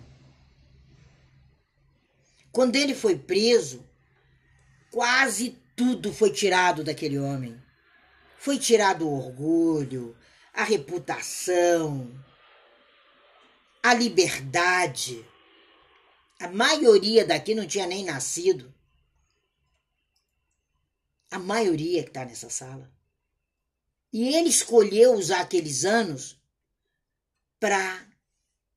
Quando 2.52 2.76
ele 2.76 2.94
foi 2.94 3.18
preso, 3.18 3.84
quase 4.92 5.58
tudo 5.74 6.12
foi 6.12 6.30
tirado 6.30 6.84
daquele 6.84 7.18
homem. 7.18 7.60
Foi 8.38 8.58
tirado 8.58 9.08
o 9.08 9.12
orgulho, 9.12 10.16
a 10.52 10.62
reputação, 10.62 12.08
a 13.82 13.92
liberdade. 13.92 15.26
A 16.38 16.46
maioria 16.46 17.24
daqui 17.24 17.56
não 17.56 17.66
tinha 17.66 17.86
nem 17.88 18.04
nascido. 18.04 18.72
A 21.28 21.40
maioria 21.40 22.04
que 22.04 22.10
está 22.10 22.24
nessa 22.24 22.48
sala. 22.48 22.93
E 24.14 24.36
ele 24.36 24.48
escolheu 24.48 25.14
usar 25.14 25.40
aqueles 25.40 25.84
anos 25.84 26.40
para 27.58 28.08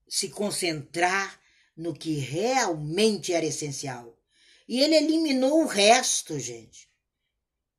se 0.10 0.30
concentrar 0.30 1.40
no 1.76 1.94
que 1.94 2.14
realmente 2.16 3.32
era 3.32 3.46
essencial, 3.46 4.18
E 4.68 4.82
ele 4.82 4.96
eliminou 4.96 5.62
o 5.62 5.68
resto, 5.68 6.40
gente. 6.40 6.90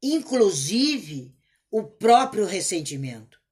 Inclusive 0.01 1.37
o 1.69 1.83
próprio 1.83 2.47
ressentimento. 2.47 3.43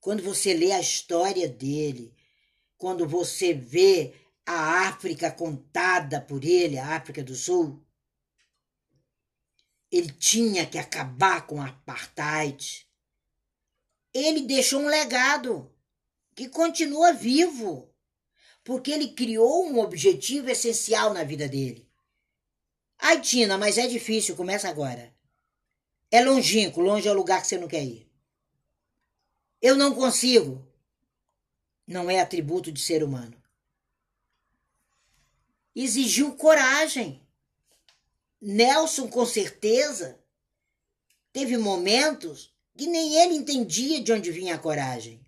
Quando 0.00 0.22
você 0.22 0.54
lê 0.54 0.72
a 0.72 0.80
história 0.80 1.46
dele, 1.46 2.14
quando 2.78 3.06
você 3.06 3.52
vê 3.52 4.14
a 4.46 4.88
África 4.88 5.30
contada 5.30 6.22
por 6.22 6.42
ele, 6.42 6.78
a 6.78 6.96
África 6.96 7.22
do 7.22 7.34
Sul, 7.34 7.84
ele 9.90 10.10
tinha 10.10 10.64
que 10.64 10.78
acabar 10.78 11.46
com 11.46 11.60
a 11.60 11.66
apartheid. 11.66 12.89
Ele 14.20 14.42
deixou 14.42 14.80
um 14.80 14.86
legado 14.86 15.72
que 16.34 16.48
continua 16.48 17.12
vivo, 17.12 17.92
porque 18.62 18.90
ele 18.90 19.08
criou 19.08 19.66
um 19.66 19.78
objetivo 19.80 20.50
essencial 20.50 21.12
na 21.12 21.24
vida 21.24 21.48
dele. 21.48 21.88
Ai, 22.98 23.20
Tina, 23.20 23.56
mas 23.56 23.78
é 23.78 23.86
difícil, 23.86 24.36
começa 24.36 24.68
agora. 24.68 25.14
É 26.10 26.22
longínquo, 26.22 26.80
longe 26.80 27.08
é 27.08 27.10
o 27.10 27.14
lugar 27.14 27.40
que 27.40 27.46
você 27.46 27.56
não 27.56 27.68
quer 27.68 27.84
ir. 27.84 28.10
Eu 29.60 29.76
não 29.76 29.94
consigo. 29.94 30.66
Não 31.86 32.10
é 32.10 32.20
atributo 32.20 32.70
de 32.70 32.80
ser 32.80 33.02
humano. 33.02 33.40
Exigiu 35.74 36.36
coragem. 36.36 37.26
Nelson, 38.40 39.08
com 39.08 39.26
certeza, 39.26 40.18
teve 41.32 41.56
momentos 41.58 42.49
que 42.76 42.86
nem 42.86 43.16
ele 43.16 43.34
entendia 43.34 44.00
de 44.00 44.12
onde 44.12 44.30
vinha 44.30 44.54
a 44.54 44.58
coragem. 44.58 45.24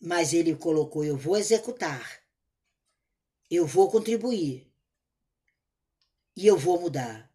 Mas 0.00 0.32
ele 0.32 0.54
colocou: 0.54 1.04
eu 1.04 1.16
vou 1.16 1.36
executar, 1.36 2.20
eu 3.50 3.66
vou 3.66 3.90
contribuir 3.90 4.70
e 6.36 6.46
eu 6.46 6.56
vou 6.56 6.80
mudar. 6.80 7.30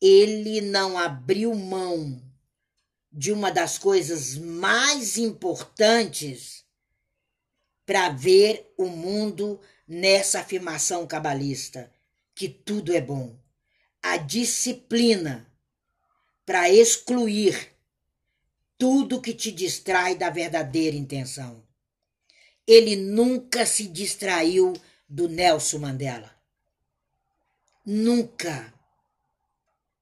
Ele 0.00 0.60
não 0.60 0.98
abriu 0.98 1.54
mão 1.54 2.20
de 3.10 3.30
uma 3.30 3.50
das 3.50 3.78
coisas 3.78 4.36
mais 4.36 5.16
importantes 5.16 6.64
para 7.84 8.08
ver 8.08 8.72
o 8.76 8.86
mundo 8.86 9.60
nessa 9.86 10.40
afirmação 10.40 11.06
cabalista 11.06 11.92
que 12.34 12.48
tudo 12.48 12.92
é 12.94 13.00
bom. 13.00 13.38
A 14.02 14.16
disciplina 14.16 15.46
para 16.44 16.70
excluir 16.70 17.71
tudo 18.82 19.20
que 19.20 19.32
te 19.32 19.52
distrai 19.52 20.16
da 20.16 20.28
verdadeira 20.28 20.96
intenção. 20.96 21.62
Ele 22.66 22.96
nunca 22.96 23.64
se 23.64 23.86
distraiu 23.86 24.72
do 25.08 25.28
Nelson 25.28 25.78
Mandela. 25.78 26.36
Nunca. 27.86 28.74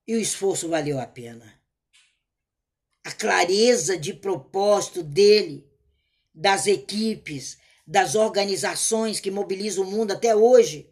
E 0.09 0.15
o 0.15 0.19
esforço 0.19 0.67
valeu 0.67 0.99
a 0.99 1.07
pena 1.07 1.61
a 3.05 3.13
clareza 3.13 3.99
de 3.99 4.15
propósito 4.15 5.03
dele, 5.03 5.71
das 6.35 6.67
equipes, 6.67 7.59
das 7.87 8.15
organizações 8.15 9.21
que 9.21 9.31
mobilizam 9.31 9.85
o 9.85 9.91
mundo 9.91 10.13
até 10.13 10.35
hoje, 10.35 10.91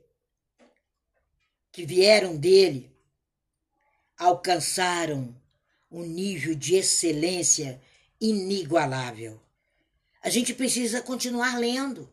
que 1.73 1.87
vieram 1.87 2.37
dele, 2.37 2.95
alcançaram 4.19 5.35
um 5.91 6.03
nível 6.03 6.55
de 6.55 6.77
excelência 6.77 7.81
inigualável. 8.21 9.41
A 10.23 10.29
gente 10.29 10.53
precisa 10.53 11.01
continuar 11.01 11.59
lendo. 11.59 12.13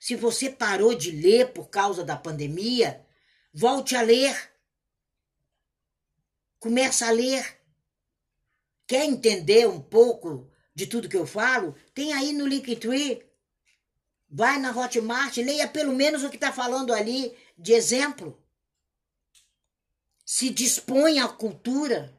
Se 0.00 0.14
você 0.14 0.50
parou 0.50 0.94
de 0.94 1.10
ler 1.10 1.52
por 1.52 1.68
causa 1.68 2.04
da 2.04 2.16
pandemia, 2.16 3.04
volte 3.52 3.94
a 3.96 4.02
ler. 4.02 4.52
Começa 6.58 7.06
a 7.06 7.10
ler. 7.10 7.60
Quer 8.86 9.04
entender 9.04 9.68
um 9.68 9.80
pouco 9.80 10.50
de 10.74 10.86
tudo 10.86 11.08
que 11.08 11.16
eu 11.16 11.26
falo? 11.26 11.74
Tem 11.92 12.12
aí 12.12 12.32
no 12.32 12.46
Linktree. 12.46 13.22
Vai 14.30 14.58
na 14.58 14.76
Hotmart, 14.76 15.36
leia 15.38 15.66
pelo 15.68 15.94
menos 15.94 16.22
o 16.22 16.30
que 16.30 16.36
está 16.36 16.52
falando 16.52 16.92
ali 16.92 17.36
de 17.56 17.72
exemplo. 17.72 18.42
Se 20.24 20.50
dispõe 20.50 21.18
à 21.18 21.28
cultura. 21.28 22.17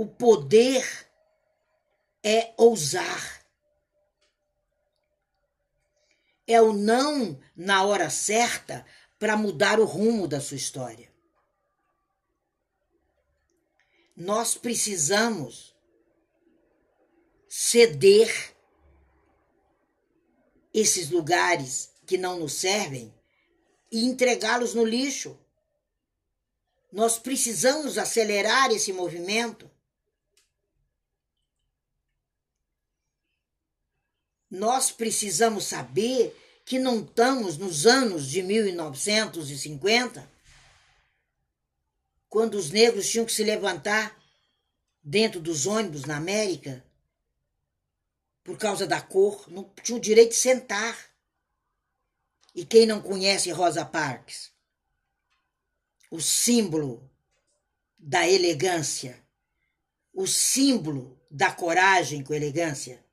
O 0.00 0.06
poder 0.06 0.84
é 2.22 2.54
ousar. 2.56 3.44
É 6.46 6.60
o 6.60 6.72
não 6.72 7.38
na 7.54 7.84
hora 7.84 8.08
certa 8.08 8.86
para 9.18 9.36
mudar 9.36 9.78
o 9.78 9.84
rumo 9.84 10.26
da 10.26 10.40
sua 10.40 10.56
história. 10.56 11.10
nós 14.20 14.54
precisamos 14.54 15.74
ceder 17.48 18.54
esses 20.74 21.08
lugares 21.08 21.90
que 22.06 22.18
não 22.18 22.38
nos 22.38 22.52
servem 22.52 23.14
e 23.90 24.04
entregá-los 24.04 24.74
no 24.74 24.84
lixo. 24.84 25.40
Nós 26.92 27.18
precisamos 27.18 27.96
acelerar 27.96 28.70
esse 28.70 28.92
movimento. 28.92 29.69
Nós 34.50 34.90
precisamos 34.90 35.64
saber 35.64 36.36
que 36.64 36.78
não 36.78 37.00
estamos 37.00 37.56
nos 37.56 37.86
anos 37.86 38.28
de 38.28 38.42
1950 38.42 40.28
quando 42.28 42.54
os 42.54 42.70
negros 42.70 43.08
tinham 43.10 43.26
que 43.26 43.32
se 43.32 43.42
levantar 43.42 44.16
dentro 45.02 45.40
dos 45.40 45.66
ônibus 45.66 46.04
na 46.04 46.16
América 46.16 46.84
por 48.44 48.56
causa 48.56 48.86
da 48.86 49.00
cor, 49.00 49.44
não 49.48 49.70
tinham 49.82 49.98
o 49.98 50.00
direito 50.00 50.30
de 50.30 50.36
sentar. 50.36 50.96
E 52.54 52.64
quem 52.64 52.86
não 52.86 53.00
conhece 53.00 53.50
Rosa 53.50 53.84
Parks? 53.84 54.50
O 56.10 56.20
símbolo 56.20 57.08
da 57.98 58.28
elegância, 58.28 59.22
o 60.12 60.26
símbolo 60.26 61.20
da 61.30 61.52
coragem 61.52 62.24
com 62.24 62.34
elegância. 62.34 63.04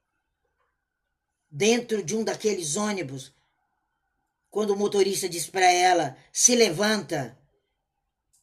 Dentro 1.58 2.04
de 2.04 2.16
um 2.16 2.24
daqueles 2.24 2.76
ônibus, 2.76 3.34
quando 4.52 4.76
o 4.76 4.78
motorista 4.78 5.28
diz 5.28 5.50
para 5.50 5.66
ela: 5.66 6.16
se 6.32 6.56
levanta, 6.56 7.36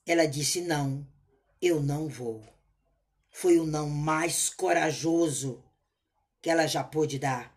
ela 0.05 0.27
disse: 0.27 0.61
Não, 0.63 1.07
eu 1.63 1.81
não 1.81 2.09
vou. 2.09 2.45
Foi 3.31 3.57
o 3.61 3.65
não 3.65 3.89
mais 3.89 4.51
corajoso 4.51 5.63
que 6.43 6.51
ela 6.51 6.67
já 6.67 6.83
pôde 6.83 7.21
dar. 7.21 7.57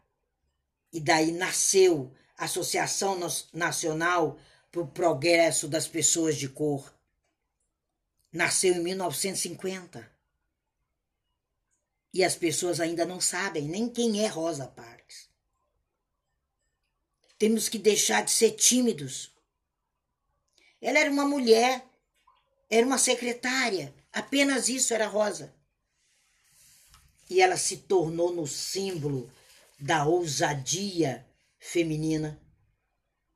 E 0.94 1.00
daí 1.00 1.32
nasceu 1.32 2.14
a 2.38 2.46
Associação 2.46 3.18
Nacional 3.52 4.40
para 4.72 4.82
o 4.82 4.88
Progresso 4.88 5.68
das 5.68 5.88
Pessoas 5.88 6.38
de 6.38 6.48
Cor. 6.48 6.94
Nasceu 8.32 8.76
em 8.76 8.84
1950. 8.84 10.08
E 12.14 12.24
as 12.24 12.36
pessoas 12.36 12.80
ainda 12.80 13.08
não 13.08 13.20
sabem 13.20 13.68
nem 13.68 13.90
quem 13.90 14.24
é 14.24 14.28
Rosa 14.28 14.68
Parks. 14.68 14.97
Temos 17.38 17.70
que 17.70 17.78
deixar 17.78 18.24
de 18.24 18.32
ser 18.32 18.52
tímidos. 18.52 19.32
Ela 20.82 21.00
era 21.00 21.12
uma 21.12 21.26
mulher 21.26 21.88
era 22.70 22.86
uma 22.86 22.98
secretária, 22.98 23.94
apenas 24.12 24.68
isso 24.68 24.94
era 24.94 25.08
Rosa. 25.08 25.54
E 27.30 27.42
ela 27.42 27.58
se 27.58 27.78
tornou 27.78 28.34
no 28.34 28.46
símbolo 28.46 29.32
da 29.80 30.06
ousadia 30.06 31.26
feminina. 31.60 32.40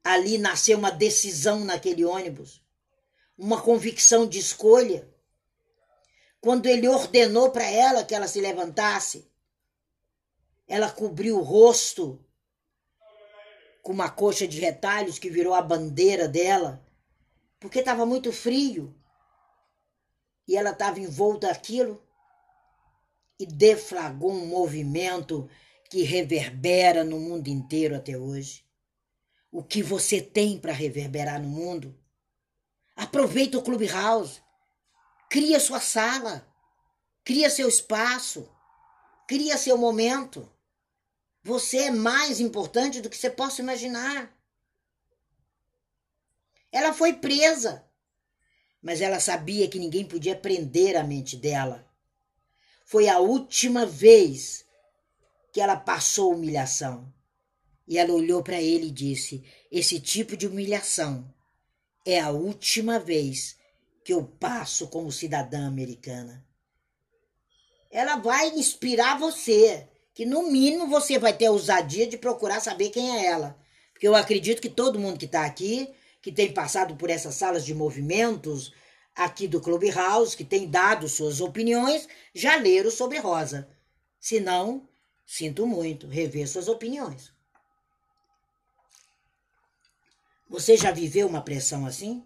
Ali 0.04 0.38
nasceu 0.38 0.78
uma 0.78 0.92
decisão 0.92 1.64
naquele 1.64 2.04
ônibus, 2.04 2.62
uma 3.38 3.62
convicção 3.62 4.28
de 4.28 4.40
escolha. 4.40 5.08
Quando 6.42 6.66
ele 6.66 6.88
ordenou 6.88 7.52
para 7.52 7.66
ela 7.66 8.04
que 8.04 8.16
ela 8.16 8.28
se 8.28 8.42
levantasse, 8.42 9.30
ela 10.68 10.92
cobriu 10.92 11.38
o 11.38 11.44
rosto 11.44 12.26
com 13.82 13.92
uma 13.92 14.10
coxa 14.10 14.48
de 14.48 14.60
retalhos 14.60 15.18
que 15.18 15.30
virou 15.30 15.54
a 15.54 15.62
bandeira 15.62 16.28
dela, 16.28 16.86
porque 17.60 17.80
estava 17.80 18.06
muito 18.06 18.32
frio 18.32 18.96
e 20.48 20.56
ela 20.56 20.72
estava 20.72 21.00
envolta 21.00 21.50
aquilo 21.50 22.02
e 23.40 23.46
deflagrou 23.46 24.32
um 24.32 24.46
movimento 24.46 25.50
que 25.90 26.04
reverbera 26.04 27.04
no 27.04 27.20
mundo 27.20 27.48
inteiro 27.48 27.96
até 27.96 28.18
hoje. 28.18 28.64
O 29.52 29.64
que 29.64 29.84
você 29.84 30.22
tem 30.22 30.58
para 30.58 30.72
reverberar 30.72 31.42
no 31.42 31.50
mundo? 31.50 31.98
Aproveita 32.96 33.58
o 33.58 33.62
Clubhouse. 33.62 34.42
Cria 35.30 35.60
sua 35.60 35.80
sala. 35.80 36.48
Cria 37.24 37.50
seu 37.50 37.68
espaço. 37.68 38.50
Cria 39.28 39.58
seu 39.58 39.78
momento. 39.78 40.50
Você 41.44 41.78
é 41.78 41.92
mais 41.92 42.40
importante 42.40 43.02
do 43.02 43.10
que 43.10 43.18
você 43.18 43.30
possa 43.30 43.62
imaginar. 43.62 44.32
Ela 46.72 46.94
foi 46.94 47.14
presa. 47.14 47.86
Mas 48.82 49.02
ela 49.02 49.20
sabia 49.20 49.68
que 49.68 49.80
ninguém 49.80 50.06
podia 50.06 50.36
prender 50.36 50.96
a 50.96 51.04
mente 51.04 51.36
dela. 51.36 51.88
Foi 52.86 53.08
a 53.08 53.20
última 53.20 53.86
vez 53.86 54.66
que 55.52 55.62
ela 55.62 55.76
passou 55.76 56.34
humilhação. 56.34 57.12
E 57.88 57.98
ela 57.98 58.14
olhou 58.14 58.42
para 58.42 58.62
ele 58.62 58.88
e 58.88 58.92
disse: 58.92 59.44
Esse 59.72 60.00
tipo 60.00 60.36
de 60.36 60.48
humilhação 60.48 61.32
é 62.06 62.20
a 62.20 62.32
última 62.32 63.00
vez 63.00 63.58
que 64.04 64.14
eu 64.14 64.24
passo 64.24 64.88
como 64.88 65.12
cidadã 65.12 65.68
americana. 65.68 66.46
Ela 67.92 68.16
vai 68.16 68.50
inspirar 68.50 69.20
você, 69.20 69.88
que 70.14 70.26
no 70.26 70.52
mínimo 70.52 70.88
você 70.88 71.18
vai 71.18 71.34
ter 71.34 71.46
a 71.46 71.52
ousadia 71.52 72.06
de 72.06 72.18
procurar 72.18 72.60
saber 72.60 72.90
quem 72.90 73.18
é 73.18 73.26
ela. 73.26 73.58
Porque 73.94 74.08
eu 74.08 74.16
acredito 74.16 74.62
que 74.62 74.70
todo 74.70 75.00
mundo 75.00 75.18
que 75.18 75.26
está 75.26 75.46
aqui, 75.46 75.90
que 76.22 76.32
tem 76.32 76.54
passado 76.54 76.96
por 76.96 77.10
essas 77.10 77.36
salas 77.36 77.66
de 77.66 77.74
movimentos 77.74 78.74
aqui 79.16 79.48
do 79.48 79.62
Clubhouse, 79.62 80.36
que 80.36 80.44
tem 80.44 80.70
dado 80.70 81.08
suas 81.08 81.42
opiniões, 81.42 82.08
já 82.34 82.56
leram 82.56 82.92
sobre 82.92 83.20
Rosa. 83.20 83.70
Se 84.20 84.40
não, 84.40 84.88
sinto 85.26 85.66
muito, 85.66 86.08
rever 86.08 86.48
suas 86.48 86.68
opiniões. 86.68 87.32
Você 90.50 90.76
já 90.76 90.92
viveu 90.92 91.28
uma 91.28 91.42
pressão 91.42 91.86
assim? 91.86 92.24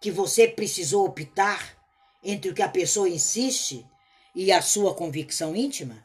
Que 0.00 0.10
você 0.10 0.46
precisou 0.46 1.06
optar 1.06 1.78
entre 2.22 2.50
o 2.50 2.54
que 2.54 2.62
a 2.62 2.68
pessoa 2.68 3.08
insiste 3.08 3.86
e 4.34 4.52
a 4.52 4.60
sua 4.60 4.94
convicção 4.94 5.56
íntima? 5.56 6.04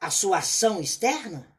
A 0.00 0.10
sua 0.10 0.38
ação 0.38 0.80
externa? 0.80 1.52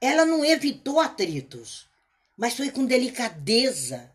Ela 0.00 0.24
não 0.24 0.44
evitou 0.44 1.00
atritos, 1.00 1.88
mas 2.36 2.54
foi 2.54 2.70
com 2.70 2.84
delicadeza. 2.84 4.12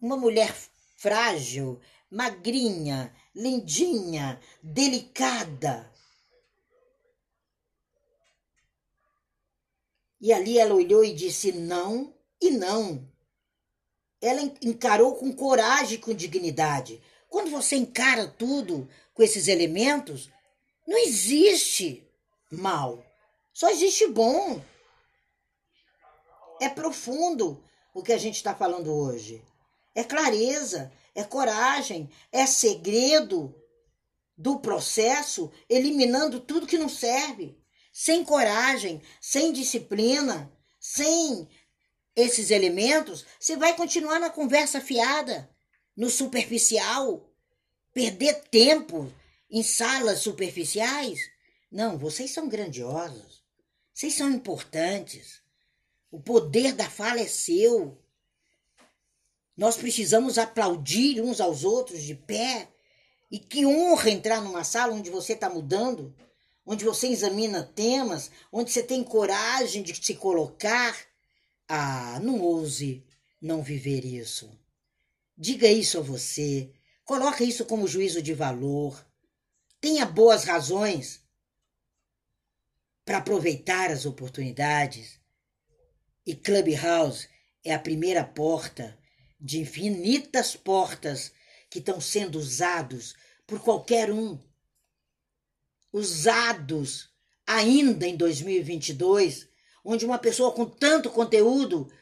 Uma 0.00 0.16
mulher 0.16 0.54
frágil, 0.96 1.80
magrinha, 2.10 3.14
lindinha, 3.34 4.40
delicada. 4.62 5.90
E 10.20 10.32
ali 10.32 10.58
ela 10.58 10.74
olhou 10.74 11.04
e 11.04 11.12
disse 11.12 11.50
não 11.52 12.14
e 12.40 12.50
não. 12.50 13.10
Ela 14.20 14.42
encarou 14.62 15.16
com 15.16 15.32
coragem 15.32 15.94
e 15.94 16.00
com 16.00 16.14
dignidade. 16.14 17.02
Quando 17.28 17.50
você 17.50 17.76
encara 17.76 18.28
tudo 18.28 18.88
com 19.14 19.22
esses 19.22 19.48
elementos, 19.48 20.30
não 20.86 20.98
existe 20.98 22.06
mal, 22.50 23.04
só 23.52 23.70
existe 23.70 24.06
bom. 24.08 24.62
É 26.60 26.68
profundo 26.68 27.62
o 27.94 28.02
que 28.02 28.12
a 28.12 28.18
gente 28.18 28.36
está 28.36 28.54
falando 28.54 28.92
hoje. 28.94 29.42
É 29.94 30.04
clareza, 30.04 30.92
é 31.14 31.24
coragem, 31.24 32.10
é 32.30 32.46
segredo 32.46 33.54
do 34.36 34.60
processo, 34.60 35.52
eliminando 35.68 36.40
tudo 36.40 36.66
que 36.66 36.78
não 36.78 36.88
serve 36.88 37.60
sem 37.92 38.24
coragem, 38.24 39.02
sem 39.20 39.52
disciplina, 39.52 40.50
sem 40.80 41.46
esses 42.16 42.50
elementos, 42.50 43.24
você 43.38 43.56
vai 43.56 43.76
continuar 43.76 44.18
na 44.18 44.30
conversa 44.30 44.80
fiada, 44.80 45.48
no 45.96 46.08
superficial, 46.08 47.30
perder 47.92 48.42
tempo 48.50 49.12
em 49.52 49.62
salas 49.62 50.20
superficiais. 50.20 51.20
Não, 51.70 51.96
vocês 51.98 52.32
são 52.32 52.48
grandiosos, 52.48 53.44
vocês 53.94 54.14
são 54.14 54.28
importantes. 54.30 55.40
O 56.10 56.18
poder 56.18 56.72
da 56.72 56.90
fala 56.90 57.20
é 57.20 57.26
seu. 57.26 58.02
Nós 59.56 59.76
precisamos 59.76 60.38
aplaudir 60.38 61.20
uns 61.20 61.40
aos 61.40 61.62
outros 61.62 62.02
de 62.02 62.14
pé. 62.14 62.68
E 63.30 63.38
que 63.38 63.64
honra 63.64 64.10
entrar 64.10 64.42
numa 64.42 64.62
sala 64.62 64.92
onde 64.92 65.08
você 65.08 65.32
está 65.32 65.48
mudando 65.48 66.14
onde 66.64 66.84
você 66.84 67.08
examina 67.08 67.62
temas, 67.62 68.30
onde 68.50 68.70
você 68.70 68.82
tem 68.82 69.02
coragem 69.02 69.82
de 69.82 69.94
se 70.04 70.14
colocar. 70.14 70.96
Ah, 71.68 72.20
não 72.20 72.40
ouse 72.40 73.04
não 73.40 73.62
viver 73.62 74.04
isso. 74.04 74.50
Diga 75.36 75.66
isso 75.66 75.98
a 75.98 76.02
você, 76.02 76.70
coloque 77.04 77.42
isso 77.42 77.64
como 77.64 77.88
juízo 77.88 78.22
de 78.22 78.32
valor. 78.32 79.04
Tenha 79.82 80.06
boas 80.06 80.44
razões 80.44 81.20
para 83.04 83.18
aproveitar 83.18 83.90
as 83.90 84.06
oportunidades. 84.06 85.20
E 86.24 86.36
Clubhouse 86.36 87.28
é 87.64 87.74
a 87.74 87.80
primeira 87.80 88.24
porta 88.24 88.96
de 89.40 89.58
infinitas 89.58 90.54
portas 90.54 91.32
que 91.68 91.80
estão 91.80 92.00
sendo 92.00 92.38
usados 92.38 93.16
por 93.44 93.58
qualquer 93.60 94.12
um 94.12 94.38
usados 95.92 97.10
ainda 97.44 98.06
em 98.06 98.16
2022, 98.16 99.48
onde 99.84 100.06
uma 100.06 100.16
pessoa 100.16 100.52
com 100.52 100.64
tanto 100.64 101.10
conteúdo 101.10 101.92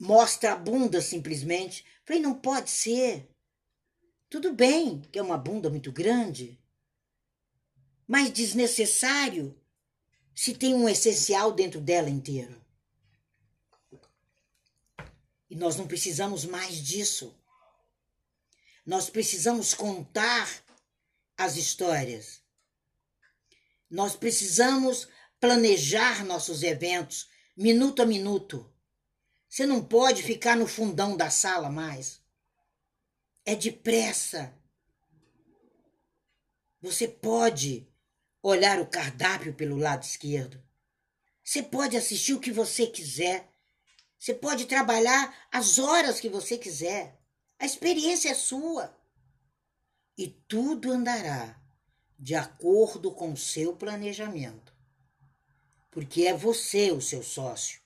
mostra 0.00 0.54
a 0.54 0.56
bunda 0.56 1.00
simplesmente. 1.00 1.86
Falei, 2.04 2.20
não 2.20 2.34
pode 2.34 2.70
ser. 2.70 3.30
Tudo 4.28 4.52
bem 4.52 5.00
que 5.12 5.18
é 5.20 5.22
uma 5.22 5.38
bunda 5.38 5.70
muito 5.70 5.92
grande, 5.92 6.60
mas 8.06 8.32
desnecessário 8.32 9.58
se 10.34 10.54
tem 10.54 10.74
um 10.74 10.88
essencial 10.88 11.52
dentro 11.52 11.80
dela 11.80 12.10
inteiro. 12.10 12.62
E 15.48 15.56
nós 15.56 15.76
não 15.76 15.86
precisamos 15.86 16.44
mais 16.44 16.76
disso. 16.76 17.34
Nós 18.84 19.08
precisamos 19.08 19.72
contar 19.74 20.48
as 21.36 21.56
histórias 21.56 22.44
nós 23.94 24.16
precisamos 24.16 25.06
planejar 25.38 26.24
nossos 26.24 26.64
eventos 26.64 27.28
minuto 27.56 28.02
a 28.02 28.06
minuto. 28.06 28.68
Você 29.48 29.64
não 29.64 29.84
pode 29.84 30.20
ficar 30.22 30.56
no 30.56 30.66
fundão 30.66 31.16
da 31.16 31.30
sala 31.30 31.70
mais. 31.70 32.20
É 33.44 33.54
depressa. 33.54 34.52
Você 36.82 37.06
pode 37.06 37.86
olhar 38.48 38.78
o 38.78 38.86
cardápio 38.86 39.54
pelo 39.54 39.78
lado 39.78 40.02
esquerdo. 40.02 40.62
Você 41.42 41.62
pode 41.62 41.96
assistir 41.96 42.34
o 42.34 42.40
que 42.40 42.52
você 42.52 42.86
quiser. 42.86 43.48
Você 44.18 44.34
pode 44.34 44.66
trabalhar 44.66 45.34
as 45.50 45.78
horas 45.78 46.20
que 46.20 46.28
você 46.28 46.58
quiser. 46.58 47.18
A 47.58 47.64
experiência 47.64 48.28
é 48.28 48.34
sua. 48.34 48.94
E 50.16 50.28
tudo 50.28 50.92
andará 50.92 51.58
de 52.18 52.34
acordo 52.34 53.10
com 53.10 53.32
o 53.32 53.36
seu 53.36 53.74
planejamento. 53.74 54.74
Porque 55.90 56.26
é 56.26 56.34
você 56.34 56.92
o 56.92 57.00
seu 57.00 57.22
sócio, 57.22 57.80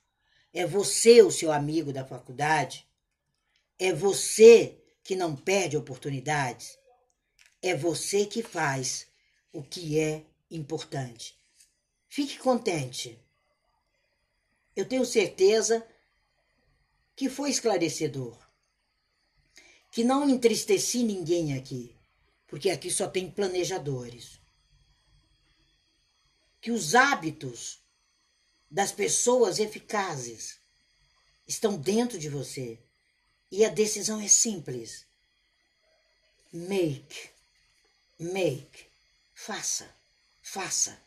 é 0.53 0.65
você 0.65 1.21
o 1.21 1.31
seu 1.31 1.51
amigo 1.51 1.93
da 1.93 2.05
faculdade, 2.05 2.87
é 3.77 3.93
você 3.93 4.77
que 5.03 5.15
não 5.15 5.35
perde 5.35 5.77
oportunidades, 5.77 6.77
é 7.61 7.75
você 7.75 8.25
que 8.25 8.41
faz 8.41 9.07
o 9.53 9.63
que 9.63 9.99
é 9.99 10.25
importante. 10.49 11.37
Fique 12.07 12.37
contente. 12.37 13.19
Eu 14.75 14.87
tenho 14.87 15.05
certeza 15.05 15.85
que 17.15 17.29
foi 17.29 17.49
esclarecedor, 17.49 18.37
que 19.91 20.03
não 20.03 20.29
entristeci 20.29 21.03
ninguém 21.03 21.57
aqui 21.57 21.99
porque 22.49 22.71
aqui 22.71 22.89
só 22.89 23.07
tem 23.07 23.29
planejadores. 23.29 24.39
Que 26.59 26.71
os 26.71 26.95
hábitos 26.95 27.79
das 28.69 28.91
pessoas 28.91 29.59
eficazes 29.59 30.59
estão 31.47 31.77
dentro 31.77 32.17
de 32.17 32.27
você 32.27 32.77
e 33.51 33.63
a 33.63 33.69
decisão 33.69 34.19
é 34.19 34.27
simples. 34.27 35.05
Make, 36.51 37.29
make, 38.19 38.87
faça, 39.33 39.87
faça, 40.51 40.99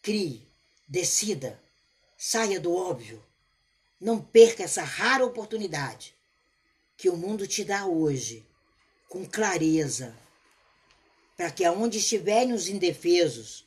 crie, 0.00 0.46
decida, 0.86 1.60
saia 2.16 2.60
do 2.60 2.72
óbvio. 2.72 3.20
Não 4.00 4.22
perca 4.22 4.62
essa 4.62 4.84
rara 4.84 5.24
oportunidade 5.24 6.14
que 6.96 7.08
o 7.08 7.16
mundo 7.16 7.44
te 7.44 7.64
dá 7.64 7.86
hoje, 7.86 8.46
com 9.08 9.26
clareza, 9.26 10.16
para 11.36 11.50
que 11.50 11.64
aonde 11.64 11.98
estiverem 11.98 12.52
os 12.52 12.68
indefesos, 12.68 13.66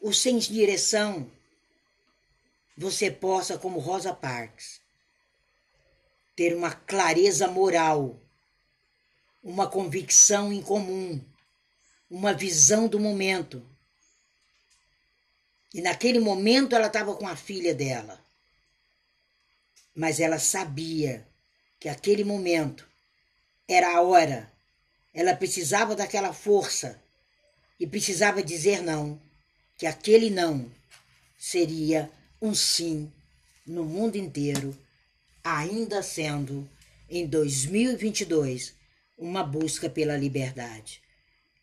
os 0.00 0.18
sem 0.18 0.36
direção, 0.38 1.30
você 2.76 3.08
possa, 3.08 3.56
como 3.56 3.78
Rosa 3.78 4.12
Parks, 4.12 4.80
ter 6.34 6.56
uma 6.56 6.72
clareza 6.72 7.46
moral, 7.46 8.18
uma 9.44 9.68
convicção 9.68 10.52
em 10.52 10.60
comum, 10.60 11.24
uma 12.10 12.32
visão 12.32 12.88
do 12.88 12.98
momento. 12.98 13.64
E 15.72 15.80
naquele 15.80 16.18
momento 16.18 16.74
ela 16.74 16.88
estava 16.88 17.14
com 17.14 17.26
a 17.26 17.36
filha 17.36 17.74
dela. 17.74 18.18
mas 19.94 20.20
ela 20.20 20.38
sabia 20.38 21.26
que 21.78 21.88
aquele 21.88 22.24
momento 22.24 22.88
era 23.68 23.96
a 23.96 24.00
hora. 24.00 24.50
Ela 25.12 25.34
precisava 25.34 25.96
daquela 25.96 26.32
força 26.32 27.02
e 27.78 27.86
precisava 27.86 28.42
dizer 28.42 28.82
não, 28.82 29.20
que 29.76 29.86
aquele 29.86 30.30
não 30.30 30.70
seria 31.36 32.10
um 32.40 32.54
sim 32.54 33.12
no 33.66 33.84
mundo 33.84 34.16
inteiro, 34.16 34.78
ainda 35.42 36.02
sendo 36.02 36.68
em 37.08 37.26
2022 37.26 38.74
uma 39.18 39.42
busca 39.42 39.90
pela 39.90 40.16
liberdade. 40.16 41.02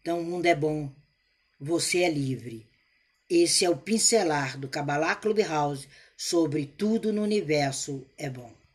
Então 0.02 0.20
o 0.20 0.24
mundo 0.24 0.46
é 0.46 0.56
bom, 0.56 0.92
você 1.60 2.04
é 2.04 2.10
livre. 2.10 2.67
Esse 3.30 3.66
é 3.66 3.70
o 3.70 3.76
pincelar 3.76 4.58
do 4.58 4.70
Kabbalah 4.70 5.18
Clubhouse 5.18 5.86
sobre 6.16 6.66
tudo 6.66 7.12
no 7.12 7.22
universo 7.22 8.08
é 8.18 8.30
bom. 8.30 8.58